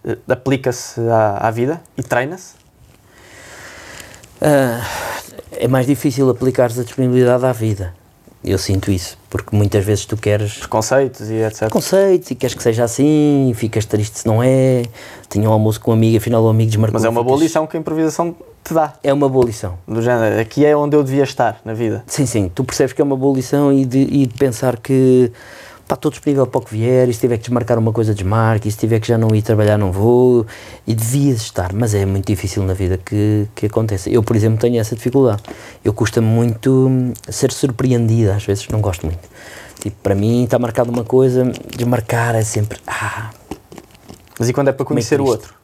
[0.04, 2.54] eh, aplica-se à, à vida e treina-se?
[4.40, 4.80] Ah,
[5.52, 7.94] é mais difícil aplicares a disponibilidade à vida.
[8.44, 11.68] Eu sinto isso, porque muitas vezes tu queres Conceitos e etc.
[11.70, 14.82] conceitos e queres que seja assim, e ficas triste se não é.
[15.28, 16.94] Tinha um almoço com um amigo, afinal o amigo desmarcou.
[16.94, 18.94] Mas é uma boa lição que a improvisação te dá.
[19.02, 19.78] É uma boa lição.
[19.86, 22.02] Do género, aqui é onde eu devia estar na vida.
[22.06, 25.32] Sim, sim, tu percebes que é uma boa lição e de, e de pensar que
[25.86, 28.68] pá, estou disponível para o que vier, e se tiver que desmarcar uma coisa, desmarque,
[28.68, 30.46] e se tiver que já não ir trabalhar, não vou,
[30.86, 34.08] e devias estar, mas é muito difícil na vida que, que aconteça.
[34.08, 35.42] Eu, por exemplo, tenho essa dificuldade.
[35.84, 39.28] Eu custa muito hum, ser surpreendida, às vezes não gosto muito.
[39.80, 41.44] Tipo, para mim está marcado uma coisa,
[41.76, 42.78] desmarcar é sempre.
[42.86, 43.30] Ah,
[44.38, 45.32] Mas e quando é para conhecer o triste.
[45.32, 45.54] outro?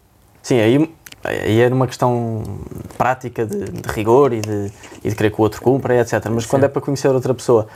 [0.42, 0.90] Sim, aí,
[1.24, 2.42] aí é numa questão
[2.96, 4.72] prática de, de rigor e de,
[5.04, 6.24] e de querer que o outro cumpra, etc.
[6.31, 7.66] Mas quando é para conhecer outra pessoa,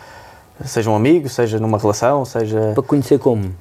[0.64, 2.72] seja um amigo, seja numa relação, seja.
[2.74, 3.52] para conhecer como?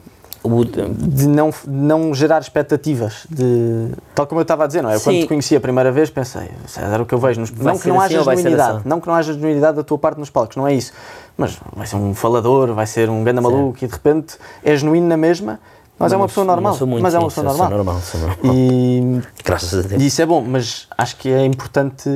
[0.97, 4.95] De não, não gerar expectativas, de, tal como eu estava a dizer, não é?
[4.95, 5.21] Eu Quando Sim.
[5.21, 7.87] te conheci a primeira vez pensei, César, o que eu vejo, nos, Vai não que
[7.87, 8.89] não assim haja genuinidade, assim?
[8.89, 10.93] não que não haja genuinidade da tua parte nos palcos, não é isso,
[11.37, 15.07] mas vai ser um falador, vai ser um ganda maluco e de repente é genuíno
[15.07, 15.59] na mesma,
[16.01, 18.01] mas é uma pessoa normal, mas é uma pessoa normal.
[18.43, 20.01] E, Graças a Deus.
[20.01, 22.09] isso é bom, mas acho que é importante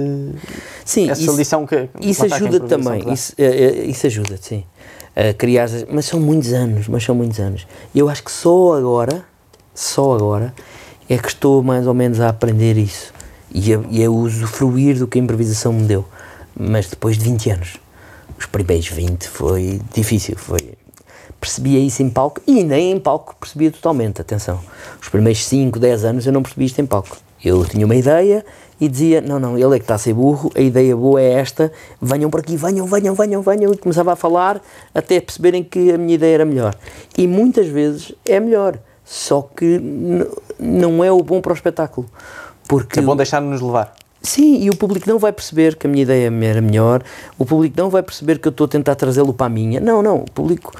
[0.84, 3.12] Sim, essa isso, lição que isso ajuda também.
[3.14, 4.64] Isso, é, é, isso ajuda, sim.
[5.16, 7.66] A criar, mas são muitos anos, mas são muitos anos.
[7.94, 9.24] Eu acho que só agora,
[9.74, 10.54] só agora,
[11.10, 13.14] é que estou mais ou menos a aprender isso
[13.52, 16.06] e a, e a usufruir do que a improvisação me deu.
[16.58, 17.78] Mas depois de 20 anos,
[18.38, 20.76] os primeiros 20 foi difícil, foi
[21.46, 24.60] percebia isso em palco e nem em palco percebia totalmente, atenção.
[25.00, 27.18] Os primeiros 5, 10 anos eu não percebi isto em palco.
[27.44, 28.44] Eu tinha uma ideia
[28.82, 31.34] e dizia, não, não, ele é que está a ser burro, a ideia boa é
[31.34, 34.60] esta, venham por aqui, venham, venham, venham, venham, e começava a falar
[34.94, 36.76] até perceberem que a minha ideia era melhor.
[37.16, 39.80] E muitas vezes é melhor, só que
[40.60, 42.10] não é o bom para o espetáculo.
[42.68, 43.94] Porque É bom deixar-nos levar.
[44.26, 47.04] Sim, e o público não vai perceber que a minha ideia era melhor,
[47.38, 49.80] o público não vai perceber que eu estou a tentar trazê-lo para a minha.
[49.80, 50.72] Não, não, o público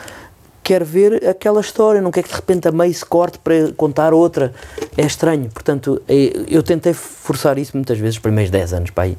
[0.66, 4.16] quer ver aquela história, não quer que de repente a meio se corte para contar
[4.16, 4.52] outra.
[4.98, 5.48] É estranho.
[5.54, 9.16] Portanto, é- eu tentei forçar isso muitas vezes, os primeiros 10 anos, pai.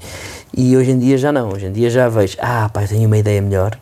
[0.52, 3.16] E hoje em dia já não, hoje em dia já vejo, ah, pai, tenho uma
[3.16, 3.78] ideia melhor,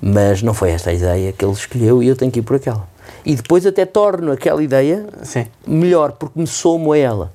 [0.00, 2.56] mas não foi esta a ideia que ele escolheu e eu tenho que ir por
[2.56, 2.88] aquela.
[3.22, 5.44] E depois até torno aquela ideia Sim.
[5.66, 7.30] melhor, porque me somo a ela.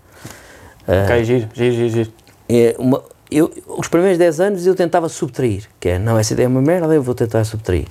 [0.88, 2.12] Ok, giro, giro, giro, giro.
[2.50, 6.48] É uma, eu, os primeiros 10 anos eu tentava subtrair, que é, não, essa ideia
[6.48, 7.86] é uma merda, eu vou tentar subtrair.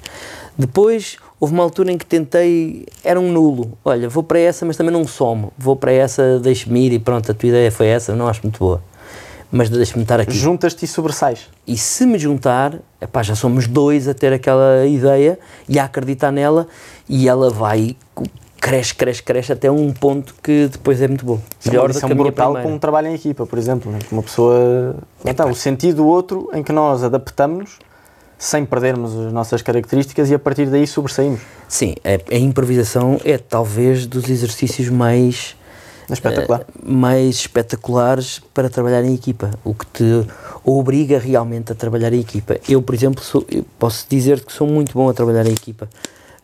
[0.59, 4.77] Depois houve uma altura em que tentei, era um nulo, olha, vou para essa, mas
[4.77, 8.15] também não somo, vou para essa, deixe-me ir e pronto, a tua ideia foi essa,
[8.15, 8.83] não acho muito boa,
[9.51, 10.37] mas deixe-me estar aqui.
[10.37, 11.47] Juntas-te e sobressais.
[11.67, 16.33] E se me juntar, epá, já somos dois a ter aquela ideia e a acreditar
[16.33, 16.67] nela
[17.09, 17.97] e ela vai,
[18.61, 21.41] cresce, cresce, cresce até um ponto que depois é muito bom.
[21.59, 23.91] Isso é uma Melhor lição brutal com um trabalho em equipa, por exemplo.
[23.91, 24.01] né?
[24.11, 24.97] Uma pessoa.
[25.25, 27.79] está, o sentido do outro em que nós adaptamos
[28.39, 31.41] sem perdermos as nossas características e a partir daí sobressaímos.
[31.69, 35.57] Sim, a, a improvisação é talvez dos exercícios mais,
[36.09, 36.61] É espetacular.
[36.61, 40.27] eh, mais espetaculares para trabalhar em equipa, o que te
[40.65, 42.57] obriga realmente a trabalhar em equipa.
[42.69, 45.89] Eu, por exemplo, sou- eu posso dizer que sou muito bom a trabalhar em equipa,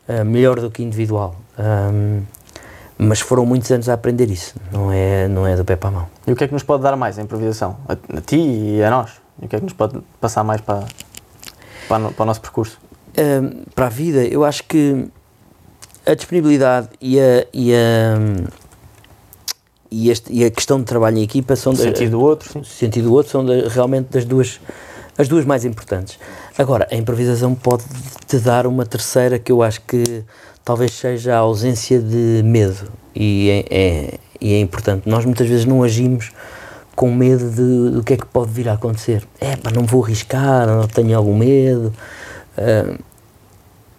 [0.09, 1.37] eh, melhor do que individual.
[1.57, 2.23] Ahm,
[2.99, 5.93] mas foram muitos anos a aprender isso, não é, não é do pé para a
[5.93, 6.07] mão.
[6.27, 7.77] E o que é que nos pode dar mais a improvisação?
[7.89, 9.11] A, a ti e a nós?
[9.43, 10.85] E o que é que nos pode passar mais para,
[11.89, 12.79] para, para o nosso percurso?
[13.17, 15.07] Ahm, para a vida, eu acho que
[16.07, 18.17] a disponibilidade e a, e a,
[19.91, 22.65] e este, e a questão de trabalho em equipa são O sentido do outro, sim.
[22.65, 24.61] sentido do outro são realmente das duas
[25.17, 26.19] as duas mais importantes.
[26.59, 27.85] Agora, a improvisação pode
[28.27, 30.25] te dar uma terceira que eu acho que
[30.65, 35.09] talvez seja a ausência de medo e é, é- e é importante.
[35.09, 36.33] Nós muitas vezes não agimos
[36.95, 39.27] com medo de, do que é que pode vir a acontecer.
[39.41, 41.93] É pá, não vou arriscar, não tenho algum medo.
[42.57, 42.97] Ah,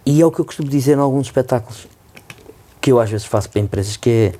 [0.04, 1.86] e é o que eu costumo dizer em alguns espetáculos
[2.80, 4.32] que eu às vezes faço para empresas, que é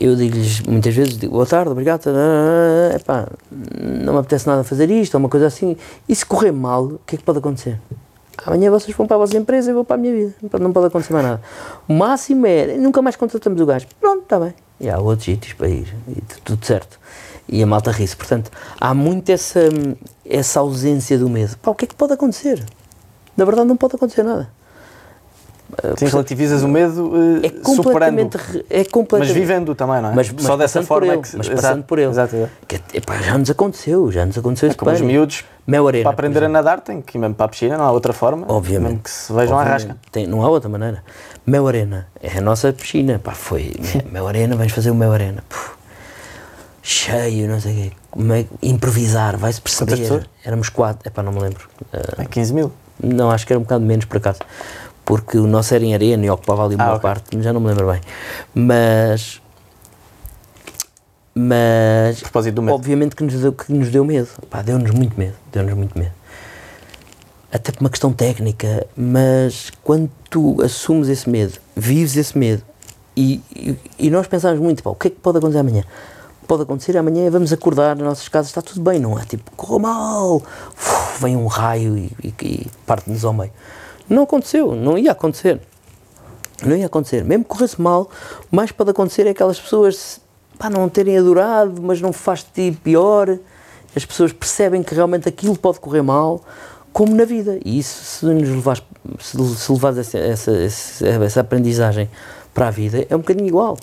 [0.00, 4.90] eu digo-lhes muitas vezes, digo, boa tarde, obrigado, é epá, não me apetece nada fazer
[4.90, 5.76] isto, ou uma coisa assim,
[6.08, 7.78] e se correr mal, o que é que pode acontecer?
[8.46, 10.86] Amanhã vocês vão para a vossa empresa e vou para a minha vida, não pode-
[10.86, 11.42] acontecer mais nada.
[11.86, 15.52] O máximo é, nunca mais contratamos o gajo, pronto, está bem, e há outros sítios
[15.52, 16.98] para ir, e tu- tudo certo.
[17.52, 19.60] E a malta ri-se, portanto, há muito essa,
[20.24, 21.56] essa ausência do medo.
[21.58, 22.64] Pá, o que é que pode acontecer?
[23.36, 24.48] Na verdade não pode acontecer nada.
[25.96, 27.12] Sim, relativizas o medo
[27.44, 28.64] eh, É completamente, superando.
[28.68, 30.14] é completamente Mas vivendo também, não é?
[30.16, 31.36] mas, Só mas dessa passando forma é ele, que.
[31.36, 32.10] mas exato, passando por ele.
[32.10, 32.52] Exato, exato.
[32.66, 36.02] Que, epá, já nos aconteceu, já nos aconteceu É isso como os miúdos Mel Arena.
[36.02, 38.46] para aprender a nadar têm que ir mesmo para a piscina, não há outra forma.
[38.48, 38.88] Obviamente.
[38.90, 39.96] Mesmo que se vejam à rasca.
[40.10, 41.04] Tem- não há outra maneira.
[41.46, 43.20] Mel Arena é a nossa piscina.
[43.22, 43.72] Pá, foi.
[44.10, 45.44] Mel Arena, vamos fazer o Mel Arena.
[45.48, 45.70] Puf,
[46.90, 47.92] cheio, não sei o quê.
[48.10, 50.28] Como é que- improvisar, vai-se perceber.
[50.44, 51.08] Éramos quatro.
[51.08, 51.68] Epá, não me lembro.
[51.92, 52.72] Ah, É 15 mil.
[53.02, 54.40] não, acho que era um bocado menos por acaso.
[55.04, 57.00] Porque o nosso era em arena e ocupava ali uma Ah, ok.
[57.02, 58.00] parte, já não me lembro bem.
[58.54, 59.40] Mas.
[61.34, 62.18] Mas.
[62.18, 62.74] A propósito do medo.
[62.74, 64.28] Obviamente que nos deu, que nos deu medo.
[64.48, 65.34] Pá, deu-nos muito medo.
[65.52, 66.12] Deu-nos muito medo.
[67.52, 72.62] Até por uma questão técnica, mas quando tu assumes esse medo, vives esse medo,
[73.16, 75.82] e, e, e nós pensamos muito, pá, o que é que pode acontecer amanhã?
[76.50, 79.24] Pode acontecer amanhã, vamos acordar nas nossas casas, está tudo bem, não é?
[79.24, 80.38] Tipo, correu mal,
[80.76, 83.52] uf, vem um raio e, e- e parte-nos ao meio.
[84.08, 85.60] Não aconteceu, não ia acontecer.
[86.66, 87.22] Não ia acontecer.
[87.24, 88.10] Mesmo que corresse mal,
[88.50, 90.20] o mais pode acontecer é aquelas pessoas
[90.58, 93.38] pá, não terem adorado, mas não faz ti pior.
[93.94, 96.40] As pessoas percebem que realmente aquilo pode correr mal,
[96.92, 97.60] como na vida.
[97.64, 98.82] E isso, se nos levares,
[99.20, 102.10] se, se levares essa, essa, essa aprendizagem
[102.52, 103.78] para a vida, é um bocadinho igual.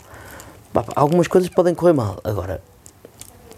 [0.96, 2.20] Algumas coisas podem correr mal.
[2.24, 2.62] Agora,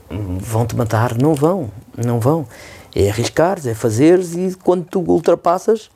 [0.10, 1.16] vão-te matar?
[1.18, 1.70] Não vão.
[1.98, 2.48] Não vão.
[2.96, 5.90] É arriscares, é fazeres e quando tu ultrapassas,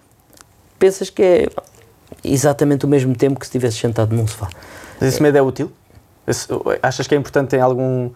[0.78, 1.49] pensas que é
[2.23, 4.49] exatamente o mesmo tempo que se estivesse sentado num sofá.
[4.99, 5.71] Mas esse medo é útil?
[6.28, 6.47] Esse-
[6.82, 8.10] achas que é importante em algum,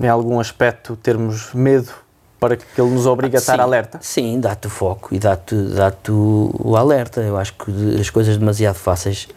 [0.00, 1.92] em algum aspecto termos medo
[2.38, 3.98] para que ele nos obrigue a estar Sim, alerta?
[4.00, 7.20] Sim, dá-te o foco e dá-te dá o, alerta.
[7.20, 9.28] Eu acho que as coisas demasiado fáceis,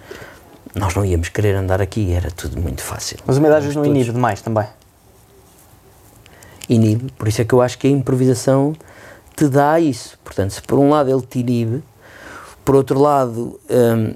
[0.75, 3.17] nós não íamos querer andar aqui, era tudo muito fácil.
[3.25, 3.97] Mas o vezes não Todos.
[3.97, 4.67] inibe demais também.
[6.67, 7.11] inibe.
[7.17, 8.75] Por isso é que eu acho que a improvisação
[9.35, 10.19] te dá isso.
[10.23, 11.81] Portanto, se por um lado ele te inibe,
[12.65, 14.13] por outro lado hum,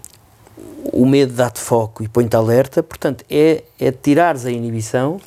[0.92, 5.20] o medo dá-te foco e põe-te alerta, portanto, é, é tirares a inibição,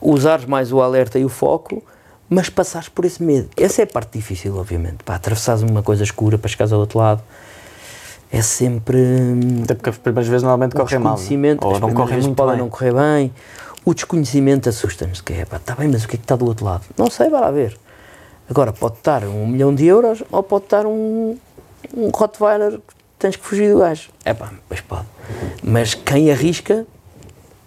[0.00, 1.82] usares mais o alerta e o foco,
[2.28, 3.48] mas passares por esse medo.
[3.56, 5.04] Essa é a parte difícil, obviamente.
[5.04, 7.22] Para atravessares uma coisa escura para chegares ao outro lado,
[8.32, 8.96] é sempre.
[8.96, 11.14] hum, Até porque as primeiras vezes normalmente correm mal.
[11.14, 11.18] é?
[11.66, 12.62] Ou não correm muito podem bem.
[12.62, 13.32] não correr bem.
[13.84, 16.46] O desconhecimento assusta-nos, que é, pá, está bem, mas o que é que está do
[16.46, 16.82] outro lado?
[16.96, 17.76] Não sei, vai lá ver.
[18.48, 21.36] Agora, pode estar um milhão de euros ou pode estar um,
[21.96, 24.10] um Rottweiler que tens que fugir do gajo.
[24.24, 25.06] É pá, pois pode.
[25.62, 26.86] Mas quem arrisca,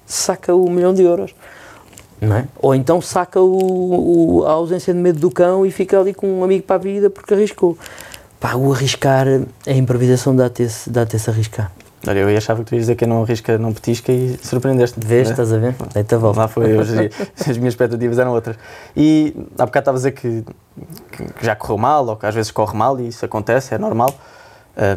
[0.06, 1.36] saca o milhão de euros.
[2.21, 2.45] Não é?
[2.60, 6.28] Ou então saca o, o- a ausência de medo do cão e fica ali com
[6.39, 7.78] um amigo para a vida porque arriscou.
[8.45, 9.25] Pá, o arriscar,
[9.65, 11.71] a improvisação dá-te dá esse arriscar.
[12.08, 14.99] Olha, eu achava que tu ias dizer que não arrisca, não petisca e surpreendeste.
[15.03, 15.34] Vês, né?
[15.34, 15.75] estás a ver?
[15.91, 16.41] Deita a volta.
[16.41, 17.10] Lá foi hoje.
[17.41, 18.55] As minhas expectativas eram outras.
[18.95, 20.45] E há bocado estava a dizer que,
[21.12, 24.13] que- já correu mal, ou que às vezes corre mal, e isso acontece, é normal.
[24.77, 24.95] Ah,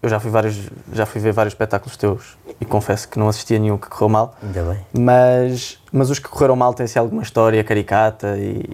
[0.00, 0.56] eu já fui, vários,
[0.92, 4.08] já fui ver vários espetáculos teus e confesso que não assisti a nenhum que correu
[4.08, 4.78] mal, Ainda bem.
[4.96, 8.64] mas, mas os que correram mal têm-se alguma história caricata e.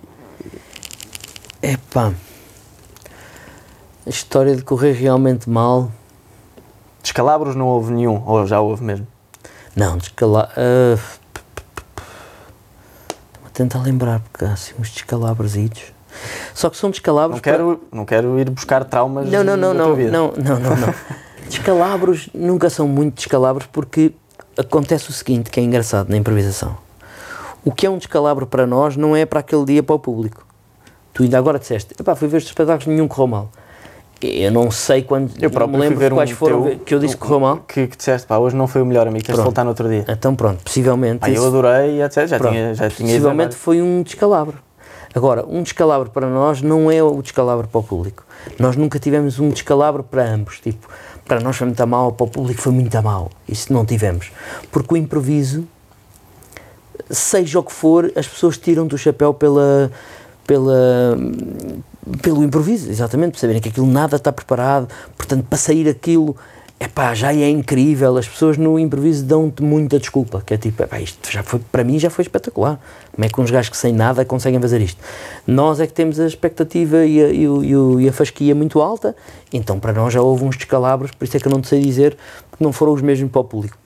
[1.63, 2.13] Epá,
[4.07, 5.91] a história de correr realmente mal.
[7.03, 9.07] Descalabros não houve nenhum, ou já houve mesmo.
[9.77, 10.51] Não, descala.
[10.57, 10.99] ah,
[13.43, 15.93] Vou tentar lembrar, porque há assim uns descalabrositos.
[16.55, 17.37] Só que são descalabros.
[17.37, 20.11] Não quero, não quero ir buscar traumas Não, não, não, não, vida.
[20.11, 20.95] não, não, não, não.
[21.49, 24.13] Descalabros nunca são muito descalabros porque
[24.57, 26.77] acontece o seguinte, que é engraçado na improvisação.
[27.65, 30.47] O que é um descalabro para nós não é para aquele dia para o público.
[31.13, 33.51] Tu ainda agora disseste, fui ver os espetáculos, nenhum correu mal.
[34.27, 36.99] Eu não sei quando, Eu próprio me lembro ver um quais foram teu- que eu
[36.99, 37.57] disse que correu mal.
[37.69, 39.45] Que, que disseste, pá, hoje não foi o melhor amigo, tens de Pronto.
[39.45, 40.05] voltar no outro dia.
[40.09, 42.27] Então pronto, possivelmente Pá, eu adorei, etc.
[42.27, 42.53] Já Pronto.
[42.53, 44.59] tinha, já tinha Possivelmente foi um descalabro.
[45.15, 48.25] Agora, um descalabro para nós não é o descalabro para o público.
[48.59, 50.59] Nós nunca tivemos um descalabro para ambos.
[50.61, 50.89] Tipo,
[51.25, 53.31] para nós foi muito a mal, para o público foi muito a mal.
[53.49, 54.33] Isso não tivemos.
[54.73, 55.65] Porque o improviso,
[57.11, 59.91] seja o que for, as pessoas tiram-te o chapéu pela,
[60.47, 61.17] pela,
[62.23, 66.37] pelo improviso, exatamente, para saberem que aquilo nada está preparado, portanto, para sair aquilo,
[66.79, 71.01] epá, já é incrível, as pessoas no improviso dão-te muita desculpa, que é tipo, epá,
[71.01, 72.79] isto já foi, para mim já foi espetacular,
[73.13, 75.01] como é que uns gajos que sem nada conseguem fazer isto?
[75.47, 79.15] Nós é que temos a expectativa e a, e o- e a fasquia muito alta,
[79.53, 81.81] então para nós já houve uns descalabros, por isso é que eu não te sei
[81.81, 82.17] dizer,
[82.51, 83.79] porque não foram os mesmos para o público.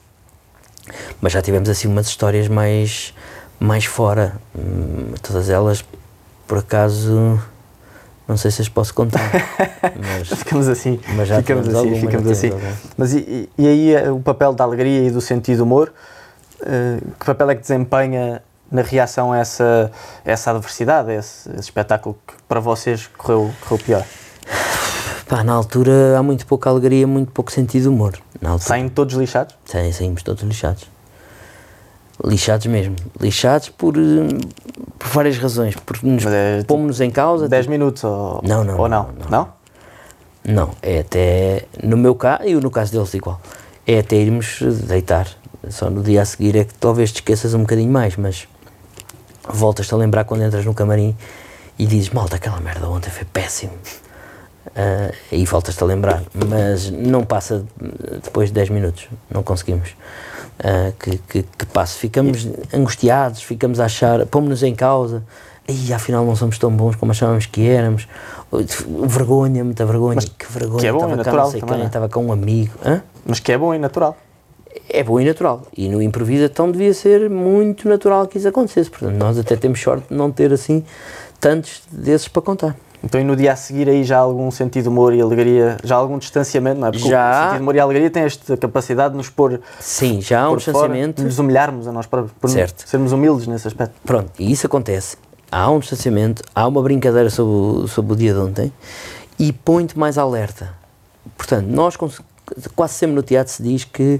[1.21, 3.13] Mas já tivemos assim umas histórias mais,
[3.59, 4.33] mais fora.
[4.57, 5.85] Hum, Todas elas,
[6.49, 7.39] por acaso,
[8.27, 9.21] não sei se as posso contar.
[9.95, 12.49] mas, Ficamos assim, mas já ficamos assim, ficamos assim.
[12.49, 12.71] alguma.
[12.97, 15.93] Mas e, e- aí eh, o papel da alegria e do sentido do humor,
[16.61, 19.91] eh, que papel é que desempenha na reação a essa,
[20.25, 24.03] a essa adversidade, a esse, esse espetáculo que para vocês correu, correu pior?
[25.27, 28.17] Pá, na altura há muito pouca alegria, muito pouco sentido de humor.
[28.41, 29.55] Na altura, Saem todos lixados?
[29.65, 30.87] Sim, saímos todos lixados.
[32.23, 32.95] Lixados mesmo.
[33.19, 34.27] Lixados por, hum,
[34.97, 35.75] por várias razões.
[35.75, 37.47] Porque nos é, tipo, pomos-nos em causa.
[37.47, 39.09] 10 minutos ou, Não, não, ou não?
[39.19, 39.59] não, não.
[40.43, 40.71] Não?
[40.81, 43.39] É até, no meu caso, e no caso deles igual,
[43.85, 45.27] é até irmos deitar.
[45.69, 48.47] Só no dia a seguir é que talvez te esqueças um bocadinho mais, mas
[49.47, 51.15] voltas-te a lembrar quando entras no camarim
[51.77, 53.73] e dizes, malta, aquela merda ontem foi péssimo.
[54.75, 57.65] Ah, e voltas-te a lembrar, mas não passa
[58.23, 59.89] depois de 10 minutos, não conseguimos
[60.63, 61.87] ah, que, que, que.
[61.97, 65.23] Ficamos angustiados, ficamos a achar, pomos-nos em causa,
[65.67, 68.07] e afinal não somos tão bons como achávamos que éramos.
[69.07, 70.79] Vergonha, muita vergonha, que vergonha.
[70.79, 71.87] que é bom, estava é cá natural não sei também, quem, não é?
[71.87, 72.73] estava com um amigo.
[72.83, 73.01] Hã?
[73.25, 74.17] Mas que é bom e natural.
[74.89, 75.67] É bom e natural.
[75.75, 78.89] E no improviso então devia ser muito natural que isso acontecesse.
[78.89, 80.83] Portanto, nós até temos sorte de não ter assim
[81.39, 82.75] tantos desses para contar.
[83.01, 85.77] Então, e no dia a seguir, aí já há algum sentido de humor e alegria,
[85.83, 86.91] já há algum distanciamento, não é?
[86.91, 87.29] Porque Já.
[87.31, 90.47] o sentido de humor e alegria tem esta capacidade de nos pôr, Sim, já há
[90.49, 91.21] um pôr fora, distanciamento.
[91.21, 92.83] de nos humilharmos a nós próprios, por Certo.
[92.87, 93.93] sermos humildes nesse aspecto.
[94.05, 95.15] Pronto, e isso acontece.
[95.49, 98.73] Há um distanciamento, há uma brincadeira sobre, o- sobre o dia de ontem
[99.39, 100.73] e põe-te mais alerta.
[101.37, 101.95] Portanto, nós
[102.75, 104.19] quase sempre no teatro se diz que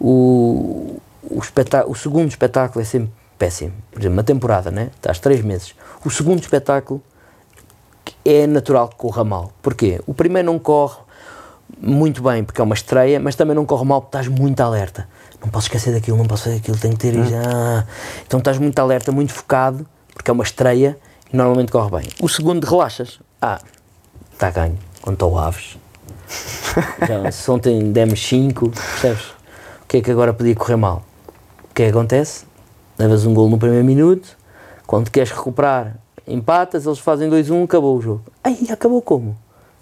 [0.00, 1.40] o, o,
[1.88, 3.72] o segundo espetáculo é sempre péssimo.
[3.92, 4.88] Por exemplo, uma temporada, né?
[4.96, 5.74] estás três meses.
[6.04, 7.02] O segundo espetáculo
[8.24, 9.52] é natural que corra mal.
[9.62, 10.00] Porquê?
[10.06, 10.96] O primeiro não corre
[11.80, 15.08] muito bem porque é uma estreia, mas também não corre mal porque estás muito alerta.
[15.42, 17.24] Não posso esquecer daquilo, não posso fazer aquilo, tenho que ter Hum.
[17.24, 17.86] já.
[18.26, 20.98] Então estás muito alerta, muito focado, porque é uma estreia
[21.32, 22.08] e normalmente corre bem.
[22.20, 23.18] O segundo relaxas.
[23.42, 23.60] Ah,
[24.32, 25.76] está ganho, contra o Aves.
[27.06, 29.24] Já, se ontem demos 5, percebes?
[29.82, 31.02] O que é que agora podia correr mal?
[31.70, 32.46] O que é que acontece?
[32.98, 34.36] Levas um gol no primeiro minuto,
[34.86, 38.24] quando queres recuperar, empatas, eles fazem 2-1, acabou o jogo.
[38.42, 39.36] Ai, acabou como?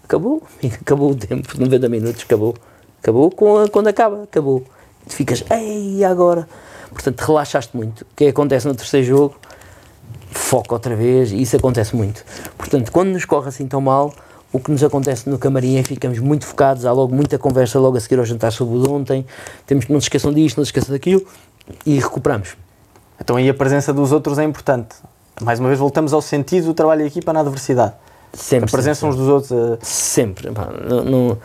[0.05, 0.43] Acabou?
[0.81, 2.55] Acabou o tempo, 90 minutos, acabou.
[3.01, 4.63] Acabou quando acaba, acabou.
[5.09, 6.49] Tu ficas, ei, agora?
[6.91, 8.03] Portanto, relaxaste muito.
[8.03, 9.37] O que é acontece no terceiro jogo?
[10.31, 12.25] Foca outra vez, e isso acontece muito.
[12.57, 14.13] Portanto, quando nos corre assim tão mal,
[14.53, 17.97] o que nos acontece no camarim é ficamos muito focados, há logo muita conversa logo
[17.97, 19.27] a seguir ao jantar sobre o de ontem,
[19.67, 21.27] temos que não se esqueçam disto, não se esqueçam daquilo,
[21.87, 22.57] e recuperamos.
[23.19, 24.97] Então aí a presença dos outros é importante.
[25.41, 27.95] Mais uma vez voltamos ao sentido do trabalho em equipa na adversidade.
[28.33, 28.69] Sempre.
[28.69, 29.53] a presença sempre, uns dos outros.
[29.53, 30.49] eh, Sempre.
[30.49, 31.39] Epá, no, no,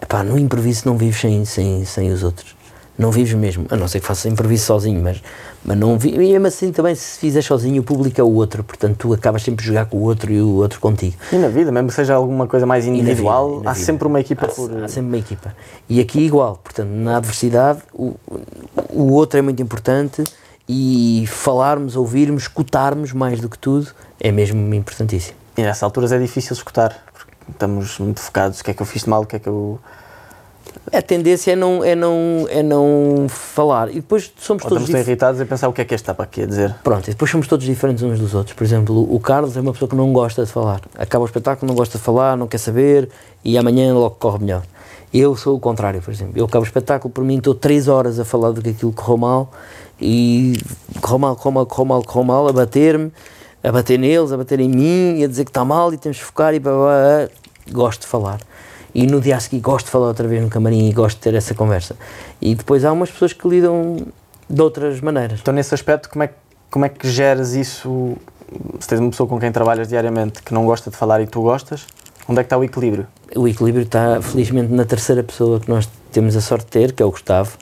[0.00, 2.54] epá, no improviso não vives sem, sem, sem os outros.
[2.98, 3.66] Não vives mesmo.
[3.70, 5.22] A não ser que faças improviso sozinho, mas,
[5.62, 8.64] mas não vi, e mesmo assim também se fizeres sozinho o público é o outro.
[8.64, 11.14] Portanto, tu acabas sempre a jogar com o outro e o outro contigo.
[11.30, 13.84] E na vida, mesmo que seja alguma coisa mais individual, vida, há vida.
[13.84, 14.84] sempre uma equipa há, por.
[14.84, 15.54] há sempre uma equipa.
[15.88, 18.14] E aqui igual, portanto, na adversidade o,
[18.90, 20.24] o outro é muito importante
[20.68, 23.88] e falarmos, ouvirmos, escutarmos mais do que tudo
[24.20, 25.36] é mesmo importantíssimo.
[25.56, 28.60] E nessas alturas é difícil escutar, porque estamos muito focados.
[28.60, 29.22] O que é que eu fiz de mal?
[29.22, 29.78] O que é que eu.
[30.92, 33.90] A tendência é não, é não, é não falar.
[33.90, 36.14] E depois somos Ou todos estamos irritados a pensar o que é que este está
[36.14, 36.74] para aqui a dizer.
[36.84, 38.54] Pronto, e depois somos todos diferentes uns dos outros.
[38.54, 40.80] Por exemplo, o Carlos é uma pessoa que não gosta de falar.
[40.96, 43.08] Acaba o espetáculo, não gosta de falar, não quer saber
[43.42, 44.62] e amanhã logo corre melhor.
[45.12, 46.34] Eu sou o contrário, por exemplo.
[46.36, 49.16] Eu acabo o espetáculo, por mim estou 3 horas a falar do que aquilo correu
[49.16, 49.50] mal
[50.00, 50.58] e
[51.00, 53.12] correu mal, correu mal, correu mal, correu mal, a bater-me,
[53.64, 56.18] a bater neles, a bater em mim e a dizer que está mal e temos
[56.18, 57.28] de focar e blá, blá, blá.
[57.72, 58.40] Gosto de falar.
[58.94, 61.22] E no dia a seguir gosto de falar outra vez no camarim e gosto de
[61.22, 61.96] ter essa conversa.
[62.40, 63.96] E depois há umas pessoas que lidam
[64.48, 65.40] de outras maneiras.
[65.40, 66.34] Então, nesse aspecto, como é, que-
[66.70, 68.16] como é que geres isso?
[68.78, 71.42] Se tens uma pessoa com quem trabalhas diariamente que não gosta de falar e tu
[71.42, 71.86] gostas,
[72.28, 73.06] onde é que está o equilíbrio?
[73.34, 77.02] O equilíbrio está felizmente na terceira pessoa que nós temos a sorte de ter, que
[77.02, 77.56] é o Gustavo.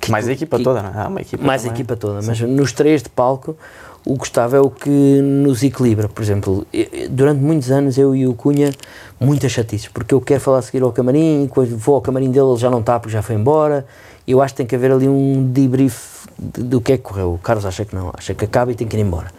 [0.00, 1.04] Que- Mais a equipa que- toda, não é?
[1.04, 1.80] Há uma equipa Mais a também.
[1.80, 3.56] equipa toda, mas nos três de palco,
[4.04, 6.08] o Gustavo é o que nos equilibra.
[6.08, 6.66] Por exemplo,
[7.10, 8.72] durante muitos anos eu e o Cunha,
[9.20, 12.30] muitas chatices, porque eu quero falar a seguir ao camarim, e quando vou ao camarim
[12.32, 13.86] dele ele já não está porque já foi embora.
[14.26, 17.34] Eu acho que tem que haver ali um debrief de- do que é que correu.
[17.34, 19.30] O Carlos acha que não, acha que acaba e tem que ir embora.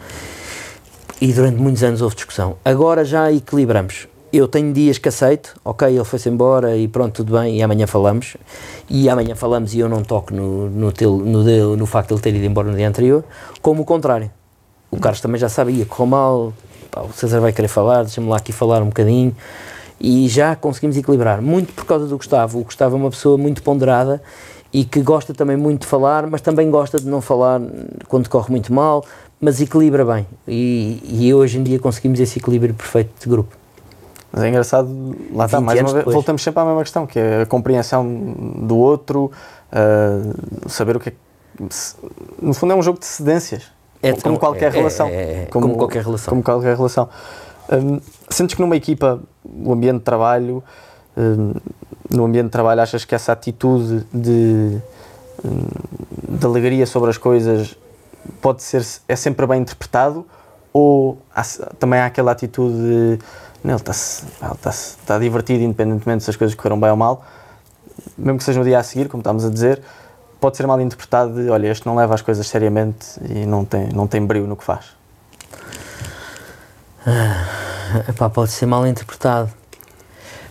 [1.20, 2.56] E durante muitos anos houve discussão.
[2.64, 4.08] Agora já equilibramos.
[4.36, 7.86] Eu tenho dias que aceito, ok, ele foi-se embora e pronto, tudo bem, e amanhã
[7.86, 8.36] falamos.
[8.90, 12.20] E amanhã falamos e eu não toco no, no, tel- no, no facto de ele
[12.20, 13.22] ter ido embora no dia anterior,
[13.62, 14.28] como o contrário.
[14.90, 16.52] O Carlos também já sabia, correu mal,
[16.90, 19.36] pá, o César vai querer falar, deixa-me lá aqui falar um bocadinho.
[20.00, 22.58] E já conseguimos equilibrar, muito por causa do Gustavo.
[22.58, 24.20] O Gustavo é uma pessoa muito ponderada
[24.72, 27.60] e que gosta também muito de falar, mas também gosta de não falar
[28.08, 29.04] quando corre muito mal,
[29.40, 30.26] mas equilibra bem.
[30.48, 33.56] E, e hoje em dia conseguimos esse equilíbrio perfeito de grupo.
[34.34, 34.88] Mas é engraçado,
[35.32, 36.12] lá está, 20 mais uma vez, depois.
[36.14, 38.04] voltamos sempre à mesma questão, que é a compreensão
[38.58, 39.30] do outro,
[39.70, 40.20] ah,
[40.68, 41.12] saber o que é
[42.42, 43.70] No fundo é um jogo de cedências.
[44.02, 45.06] É como qualquer é- relação.
[45.06, 46.30] é- é- como qualquer relação.
[46.30, 47.08] Como qualquer relação.
[47.72, 50.64] Hum, sentes que numa equipa, o ambiente de trabalho,
[51.16, 51.52] hum,
[52.10, 54.78] no ambiente de trabalho, achas que essa atitude de,
[55.44, 57.78] hum, de alegria sobre as coisas
[58.42, 60.26] pode ser, é sempre bem interpretado?
[60.72, 61.42] Ou há,
[61.78, 63.18] também há aquela atitude de
[63.64, 64.26] não, ele está-se
[65.00, 67.24] está divertido, independentemente se as coisas correram bem ou mal,
[68.16, 69.80] mesmo que seja no dia a seguir, como estamos a dizer,
[70.38, 73.88] pode ser mal interpretado de olha, este não leva as coisas seriamente e não tem,
[73.88, 74.94] não tem brilho no que faz.
[78.08, 79.50] Epá, pode ser mal interpretado.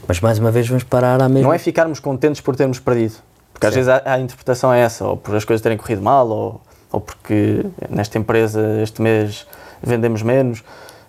[0.07, 1.47] Mas mais uma vez vamos parar à mesma.
[1.47, 3.15] Não é ficarmos contentes por termos perdido.
[3.53, 3.85] Porque às Certo.
[3.85, 6.61] vezes a, a interpretação é essa, ou por as coisas terem corrido mal, ou,
[6.91, 9.45] ou porque nesta empresa este mês
[9.81, 10.63] vendemos menos.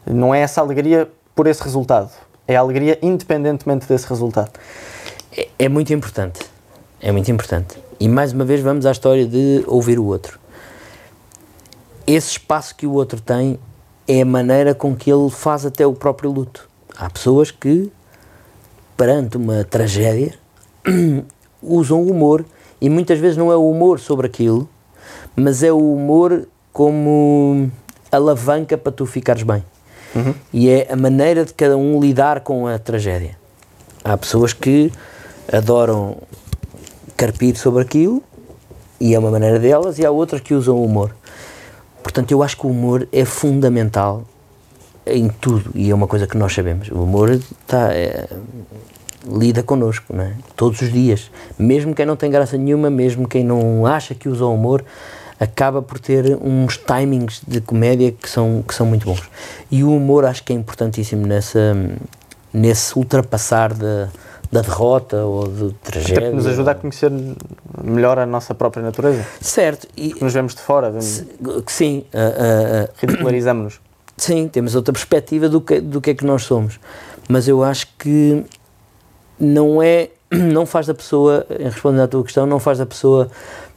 [0.07, 2.11] Não é essa alegria por esse resultado.
[2.47, 4.53] É a alegria independentemente desse resultado.
[5.37, 6.41] É, é muito importante.
[7.01, 7.79] É muito importante.
[7.99, 10.39] E mais uma vez vamos à história de ouvir o outro.
[12.07, 13.59] Esse espaço que o outro tem
[14.07, 16.69] é a maneira com que ele faz até o próprio luto.
[16.97, 17.91] Há pessoas que,
[18.97, 20.35] perante uma tragédia,
[21.63, 22.45] usam o humor
[22.81, 24.69] e muitas vezes não é o humor sobre aquilo,
[25.35, 27.71] mas é o humor como
[28.13, 29.65] alavanca para tu ficares bem.
[30.15, 30.35] Uhum.
[30.53, 33.37] E é a maneira de cada um lidar com a tragédia.
[34.03, 34.93] Há pessoas que
[35.53, 36.17] adoram
[37.17, 38.23] carpir sobre aquilo
[39.01, 41.15] e é uma maneira delas, e há outras que usam o humor.
[42.03, 44.25] Portanto, eu acho que o humor é fundamental
[45.07, 46.89] em tudo e é uma coisa que nós sabemos.
[46.91, 48.29] O humor tá, é,
[49.27, 50.33] lida connosco, não é?
[50.57, 51.31] todos os dias.
[51.59, 54.85] Mesmo quem não tem graça nenhuma, mesmo quem não acha que usa o humor,
[55.39, 59.23] acaba por ter uns timings de comédia que são, que são muito bons.
[59.71, 61.77] E o humor acho que é importantíssimo nessa,
[62.53, 64.09] nesse ultrapassar da,
[64.51, 66.29] da derrota ou de tragédia.
[66.29, 67.11] Até nos ajuda a conhecer
[67.83, 69.25] melhor a nossa própria natureza.
[69.41, 69.89] Certo.
[69.97, 71.25] E, nos vemos de fora, vemos-
[71.67, 73.81] sim, ah, ah, ridicularizamos-nos.
[74.17, 76.79] Sim, temos outra perspectiva do que, do que é que nós somos.
[77.29, 78.45] Mas eu acho que
[79.41, 83.29] não é, não faz da pessoa, em respondendo à tua questão, não faz da pessoa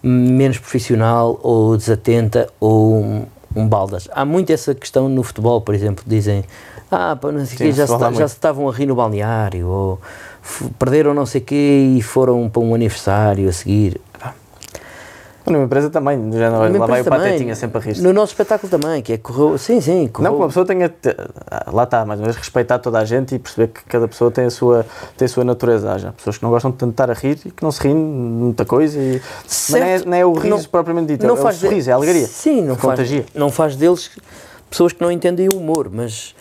[0.08, 4.08] menos profissional ou desatenta ou um, um baldas.
[4.12, 6.44] Há muito essa questão no futebol, por exemplo, dizem,
[6.92, 10.02] ah, não sei Sim, quê, já, se, já se estavam a rir no balneário, ou
[10.80, 14.00] perderam não sei o quê e foram para um aniversário a seguir.
[15.50, 18.70] Numa empresa também, género, Numa lá vai o patetinha sempre a rir No nosso espetáculo
[18.70, 20.30] também, que é correu, sim, sim, correu.
[20.32, 21.16] Não que uma pessoa tenha, te-
[21.50, 24.30] ah, lá está, mais uma vez, respeitar toda a gente e perceber que cada pessoa
[24.30, 24.86] tem a sua,
[25.16, 25.92] tem a sua natureza.
[25.94, 27.82] Há já pessoas que não gostam de tanto estar a rir e que não se
[27.82, 29.00] riem de muita coisa.
[29.00, 31.42] E, mas não é, não é o riso Não- propriamente dito, é, não é o
[31.42, 32.28] faz de- sorriso, é a alegria.
[32.28, 33.26] Sim, não faz, contagia.
[33.34, 34.12] não faz deles
[34.70, 36.36] pessoas que não entendem o humor, mas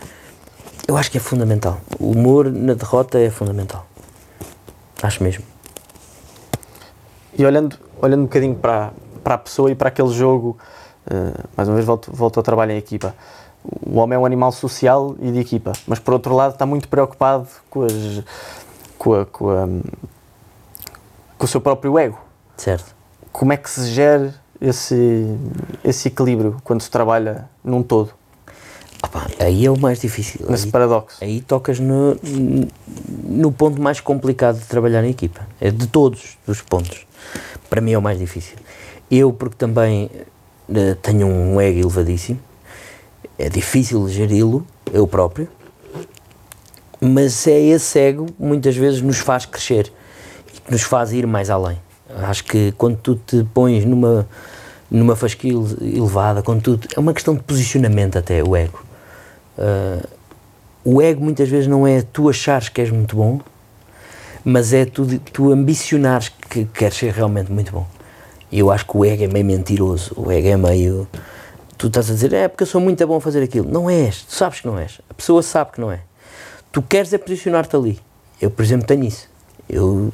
[0.88, 1.80] eu acho que é fundamental.
[2.00, 3.86] O humor na derrota é fundamental.
[5.02, 5.44] Acho mesmo.
[7.38, 8.92] E olhando, olhando um bocadinho para,
[9.22, 10.56] para a pessoa e para aquele jogo,
[11.08, 13.14] eh, mais uma vez volto, volto ao trabalho em equipa.
[13.84, 16.88] O homem é um animal social e de equipa, mas por outro lado está muito
[16.88, 17.92] preocupado com, as,
[18.98, 19.68] com, a- com, a-
[21.38, 22.18] com o seu próprio ego.
[22.56, 22.94] Certo.
[23.32, 25.26] Como é que se gera esse,
[25.84, 28.10] esse equilíbrio quando se trabalha num todo,
[29.04, 30.46] Opa, aí é o mais difícil.
[30.48, 31.22] nesse Aí, paradoxo?
[31.22, 32.16] aí tocas no,
[33.28, 35.46] no ponto mais complicado de trabalhar em equipa.
[35.60, 37.06] É de todos os pontos.
[37.68, 38.56] Para mim é o mais difícil.
[39.10, 40.10] Eu, porque também
[40.74, 42.40] eh, tenho um ego elevadíssimo,
[43.38, 45.48] é difícil geri-lo, eu próprio,
[47.00, 49.92] mas é esse ego que muitas vezes nos faz crescer
[50.54, 51.78] e que nos faz ir mais além.
[52.08, 54.26] Acho que quando tu te pões numa,
[54.90, 58.82] numa fasquia ele- elevada, quando tu, é uma questão de posicionamento até, o ego.
[59.58, 60.06] Ah,
[60.84, 63.40] o ego muitas vezes não é tu achares que és muito bom,
[64.48, 67.84] mas é tu, tu ambicionares que queres ser realmente muito bom.
[68.52, 71.08] Eu acho que o ego é meio mentiroso, o ego é meio.
[71.76, 73.68] Tu estás a dizer, é porque eu sou muito bom a fazer aquilo.
[73.68, 75.00] Não és, tu sabes que não és.
[75.10, 75.98] A pessoa sabe que não é.
[76.70, 77.98] Tu queres é posicionar-te ali.
[78.40, 79.28] Eu, por exemplo, tenho isso.
[79.68, 80.12] Eu,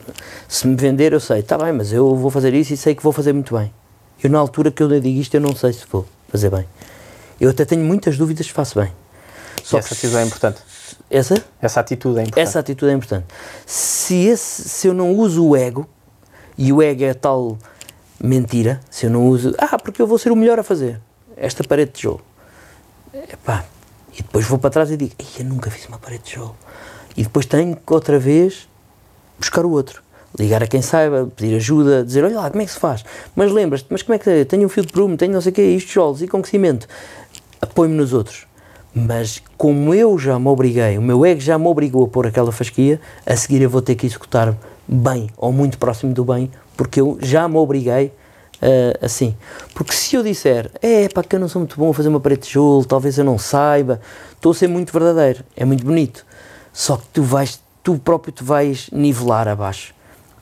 [0.49, 3.03] se me vender, eu sei, está bem, mas eu vou fazer isso e sei que
[3.03, 3.71] vou fazer muito bem.
[4.23, 6.65] Eu, na altura que eu digo isto, eu não sei se vou fazer bem.
[7.39, 8.91] Eu até tenho muitas dúvidas se faço bem.
[9.59, 10.72] E essa atitude é importante.
[11.13, 11.45] Essa?
[11.61, 12.43] Essa atitude é importante.
[12.43, 13.27] Essa atitude é importante.
[13.67, 15.87] Se, esse, se eu não uso o ego,
[16.57, 17.59] e o ego é tal
[18.19, 20.99] mentira, se eu não uso, ah, porque eu vou ser o melhor a fazer
[21.37, 22.23] esta parede de tijolo.
[23.13, 23.65] Epá,
[24.15, 26.57] e depois vou para trás e digo, "Ei, eu nunca fiz uma parede de tijolo.
[27.15, 28.67] E depois tenho que outra vez
[29.39, 30.03] buscar o outro.
[30.39, 33.05] Ligar a quem saiba, pedir ajuda, dizer, olha lá, como é que se faz?
[33.37, 34.45] Mas lembras-te, mas como é que é?
[34.47, 36.49] Tenho um fio de prumo, tenho não sei o quê, isto tijolos e com que
[36.49, 36.89] cimento?
[37.61, 38.47] Apoio-me nos outros.
[38.95, 42.53] Mas como eu já me obriguei, o meu ego já me obrigou a pôr aquela
[42.53, 44.55] fasquia, a seguir eu vou ter que executar
[44.87, 48.13] bem, ou muito próximo do bem, porque eu já me obriguei
[48.63, 49.35] ah, assim.
[49.75, 52.21] Porque se eu disser, é pá, que eu não sou muito bom a fazer uma
[52.21, 54.01] parede de tijolo, talvez eu não saiba,
[54.33, 56.25] estou a ser muito verdadeiro, é muito bonito.
[56.73, 59.93] Só que tu vais, tu próprio te vais nivelar abaixo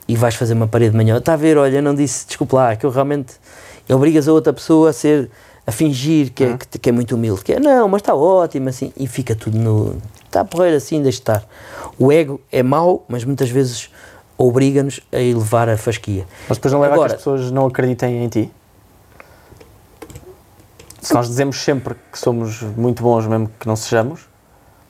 [0.07, 1.17] e vais fazer uma parede de manhã.
[1.17, 3.33] Está a ver, olha, não disse, desculpa lá, que eu realmente
[3.89, 5.29] obrigas a outra pessoa a ser,
[5.65, 8.69] a fingir que é, que, que é muito humilde, que é, não, mas está ótimo,
[8.69, 9.95] assim, e fica tudo no.
[10.25, 11.43] Está a porreiro assim, deixa estar.
[11.99, 13.89] O ego é mau, mas muitas vezes
[14.37, 16.25] obriga-nos a elevar a fasquia.
[16.49, 18.51] Mas depois não leva a Agora- que as pessoas não acreditem em ti.
[21.01, 24.21] Se nós dizemos sempre que somos muito bons, mesmo que não sejamos,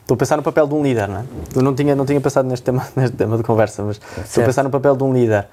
[0.01, 1.23] estou a pensar no papel de um líder, não é?
[1.55, 4.25] Eu não tinha, não tinha pensado neste tema, neste tema de conversa, mas estou a
[4.25, 4.45] Certo.
[4.47, 5.47] pensar no papel de um líder.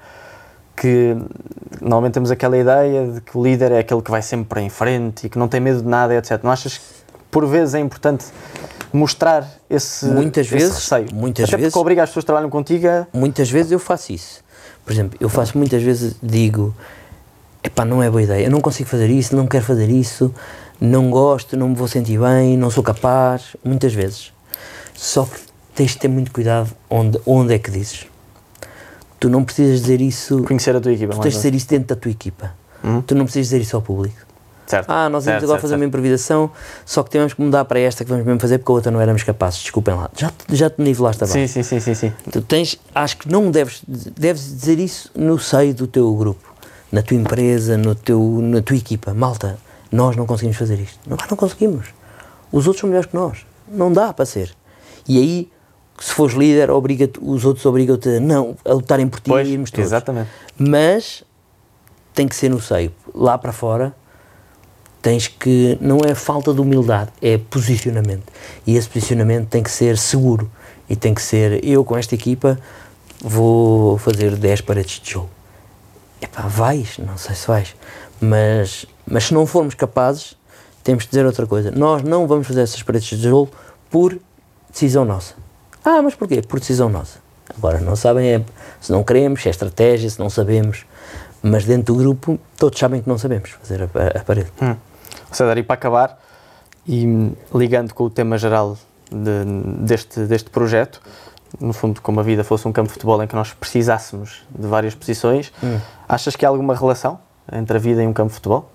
[0.79, 1.17] Que
[1.81, 4.69] normalmente temos aquela ideia de que o líder é aquele que vai sempre para em
[4.69, 6.39] frente e que não tem medo de nada, etc.
[6.43, 6.83] Não achas que
[7.29, 8.25] por vezes é importante
[8.91, 11.07] mostrar esse, Muitas esse vezes, receio?
[11.13, 11.71] muitas Até vezes.
[11.73, 14.43] porque obriga as pessoas que trabalham contigo a Muitas vezes eu faço isso.
[14.83, 16.73] Por exemplo, eu faço muitas vezes, digo,
[17.63, 20.33] epá, não é boa ideia, eu não consigo fazer isso, não quero fazer isso,
[20.81, 24.33] não gosto, não me vou sentir bem, não sou capaz, muitas vezes.
[24.95, 25.39] Só que
[25.75, 28.07] tens de ter muito cuidado onde, onde é que dizes.
[29.19, 30.43] Tu não precisas dizer isso.
[30.43, 32.51] Conhecer a tua equipa, Tu tens de dizer isso dentro da tua equipa.
[32.83, 33.01] Uhum.
[33.01, 34.15] Tu não precisas dizer isso ao público.
[34.65, 34.87] Certo.
[34.87, 35.87] Ah, nós íamos agora certo, fazer uma certo.
[35.89, 36.51] improvisação,
[36.85, 39.01] só que temos que mudar para esta que vamos mesmo fazer porque a outra não
[39.01, 39.61] éramos capazes.
[39.61, 40.09] Desculpem lá.
[40.15, 41.39] Já, te- já te nivelaste abaixo.
[41.39, 42.13] Sim, sim, sim, sim, sim.
[42.31, 46.53] Tu tens, acho que não deves, deves dizer isso no seio do teu grupo,
[46.91, 49.11] na tua empresa, no teu, na tua equipa.
[49.11, 49.57] Malta,
[49.91, 50.99] nós não conseguimos fazer isto.
[51.07, 51.87] Não, não conseguimos.
[52.51, 53.39] Os outros são melhores que nós.
[53.67, 54.51] Não dá para ser.
[55.07, 55.49] E aí,
[55.99, 59.51] se fores líder, obriga os outros obrigam-te a, não, a lutarem por ti Pois, e
[59.51, 59.85] irmos todos.
[59.85, 60.29] exatamente.
[60.57, 61.23] Mas
[62.13, 62.91] tem que ser no seio.
[63.13, 63.93] Lá para fora
[65.01, 65.77] tens que.
[65.81, 68.31] Não é falta de humildade, é posicionamento.
[68.65, 70.49] E esse posicionamento tem que ser seguro.
[70.89, 71.63] E tem que ser.
[71.63, 72.59] Eu com esta equipa
[73.21, 75.29] vou fazer 10 paredes de jogo.
[76.21, 77.75] Epá, vais, não sei se vais.
[78.19, 80.35] Mas, mas se não formos capazes,
[80.83, 81.71] temos de dizer outra coisa.
[81.71, 83.51] Nós não vamos fazer essas paredes de jogo
[83.89, 84.17] por
[84.69, 85.33] decisão nossa.
[85.83, 86.41] Ah, mas porquê?
[86.41, 87.19] Por decisão nossa.
[87.57, 88.41] Agora, não sabem é
[88.79, 90.85] se não queremos, se é estratégia, se não sabemos.
[91.41, 94.51] Mas dentro do grupo, todos sabem que não sabemos fazer a, a- parede.
[94.61, 94.75] Hum.
[95.31, 96.19] César, e para acabar,
[96.85, 98.77] e hum, ligando com o tema geral
[99.09, 99.45] de-
[99.85, 101.01] deste, deste projeto,
[101.59, 104.67] no fundo, como a vida fosse um campo de futebol em que nós precisássemos de
[104.67, 105.51] várias posições,
[106.07, 107.19] achas que há alguma relação
[107.51, 108.69] entre a vida e um campo de futebol?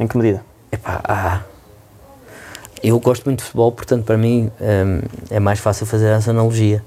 [0.00, 0.42] Em que medida?
[0.72, 1.40] Epá, ah,
[2.82, 5.00] eu gosto muito de futebol, portanto, para mim hum,
[5.30, 6.82] é mais fácil fazer essa analogia.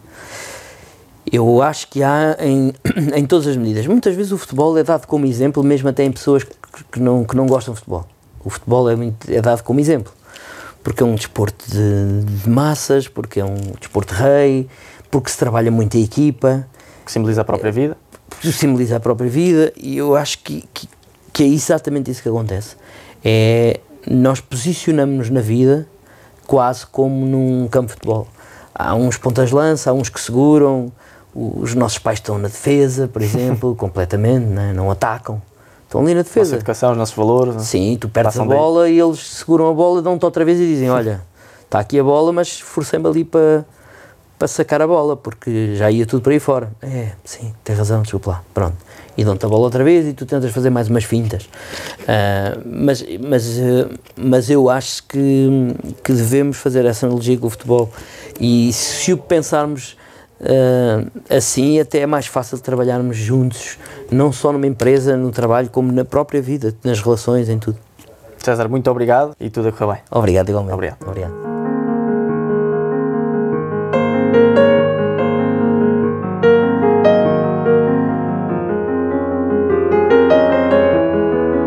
[1.31, 2.73] Eu acho que há em,
[3.15, 3.85] em todas as medidas.
[3.87, 6.43] Muitas vezes o futebol é dado como exemplo, mesmo até em pessoas
[6.91, 8.05] que, não, que não gostam de futebol.
[8.43, 10.11] O futebol é, muito- é dado como exemplo.
[10.83, 14.67] Porque é um desporto de, de massas, porque é um desporto rei,
[15.11, 16.67] porque se trabalha muito em equipa,
[17.05, 17.97] Que simboliza a própria vida?
[18.39, 20.89] que simboliza a própria vida e eu acho que, que,
[21.31, 22.75] que é exatamente isso que acontece.
[23.23, 25.87] É, nós posicionamos-nos na vida
[26.47, 28.27] quase como num campo de futebol.
[28.73, 30.91] Há uns pontas de lança, há uns que seguram,
[31.33, 34.73] os nossos pais estão na defesa, por exemplo, completamente, né?
[34.73, 35.41] não atacam.
[35.85, 36.55] Estão ali na Nossa defesa.
[36.55, 37.61] educação, os nossos valores?
[37.63, 38.57] Sim, tu perdes a Passam daí.
[38.57, 41.21] bola e eles seguram a bola, dão-te outra vez e dizem: Olha,
[41.63, 43.65] está aqui a bola, mas forcei-me ali para
[44.41, 46.71] para sacar a bola, porque já ia tudo para aí fora.
[46.81, 48.43] É, sim, tens razão, desculpa lá.
[48.51, 48.75] Pronto.
[49.15, 51.47] E dão-te a bola outra vez e tu tentas fazer mais umas fintas.
[52.07, 57.49] Ah, mas, mas, eh, mas eu acho que, que devemos fazer essa analogia com o
[57.51, 57.93] futebol.
[58.39, 59.95] E se o pensarmos
[60.41, 63.77] ah, assim, até é mais fácil trabalharmos juntos,
[64.09, 67.77] não só numa empresa, no trabalho, como na própria vida, nas relações, em tudo.
[68.39, 70.01] César, muito obrigado e tudo a correr bem.
[70.09, 70.73] Obrigado, igualmente.
[70.73, 70.97] Obrigado.
[71.07, 71.50] Obrigado.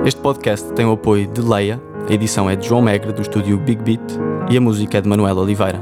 [0.06, 3.58] Este podcast tem o apoio de Leia, a edição é de João Megre, do estúdio
[3.58, 4.02] Big Beat,
[4.50, 5.80] e a música é de Manuel Oliveira.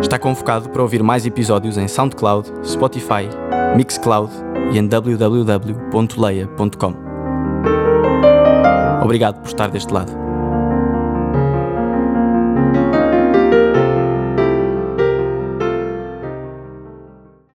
[0.00, 3.28] Está convocado para ouvir mais episódios em SoundCloud, Spotify,
[3.76, 4.32] Mixcloud
[4.72, 6.94] e em www.leia.com.
[9.02, 10.21] Obrigado por estar deste lado.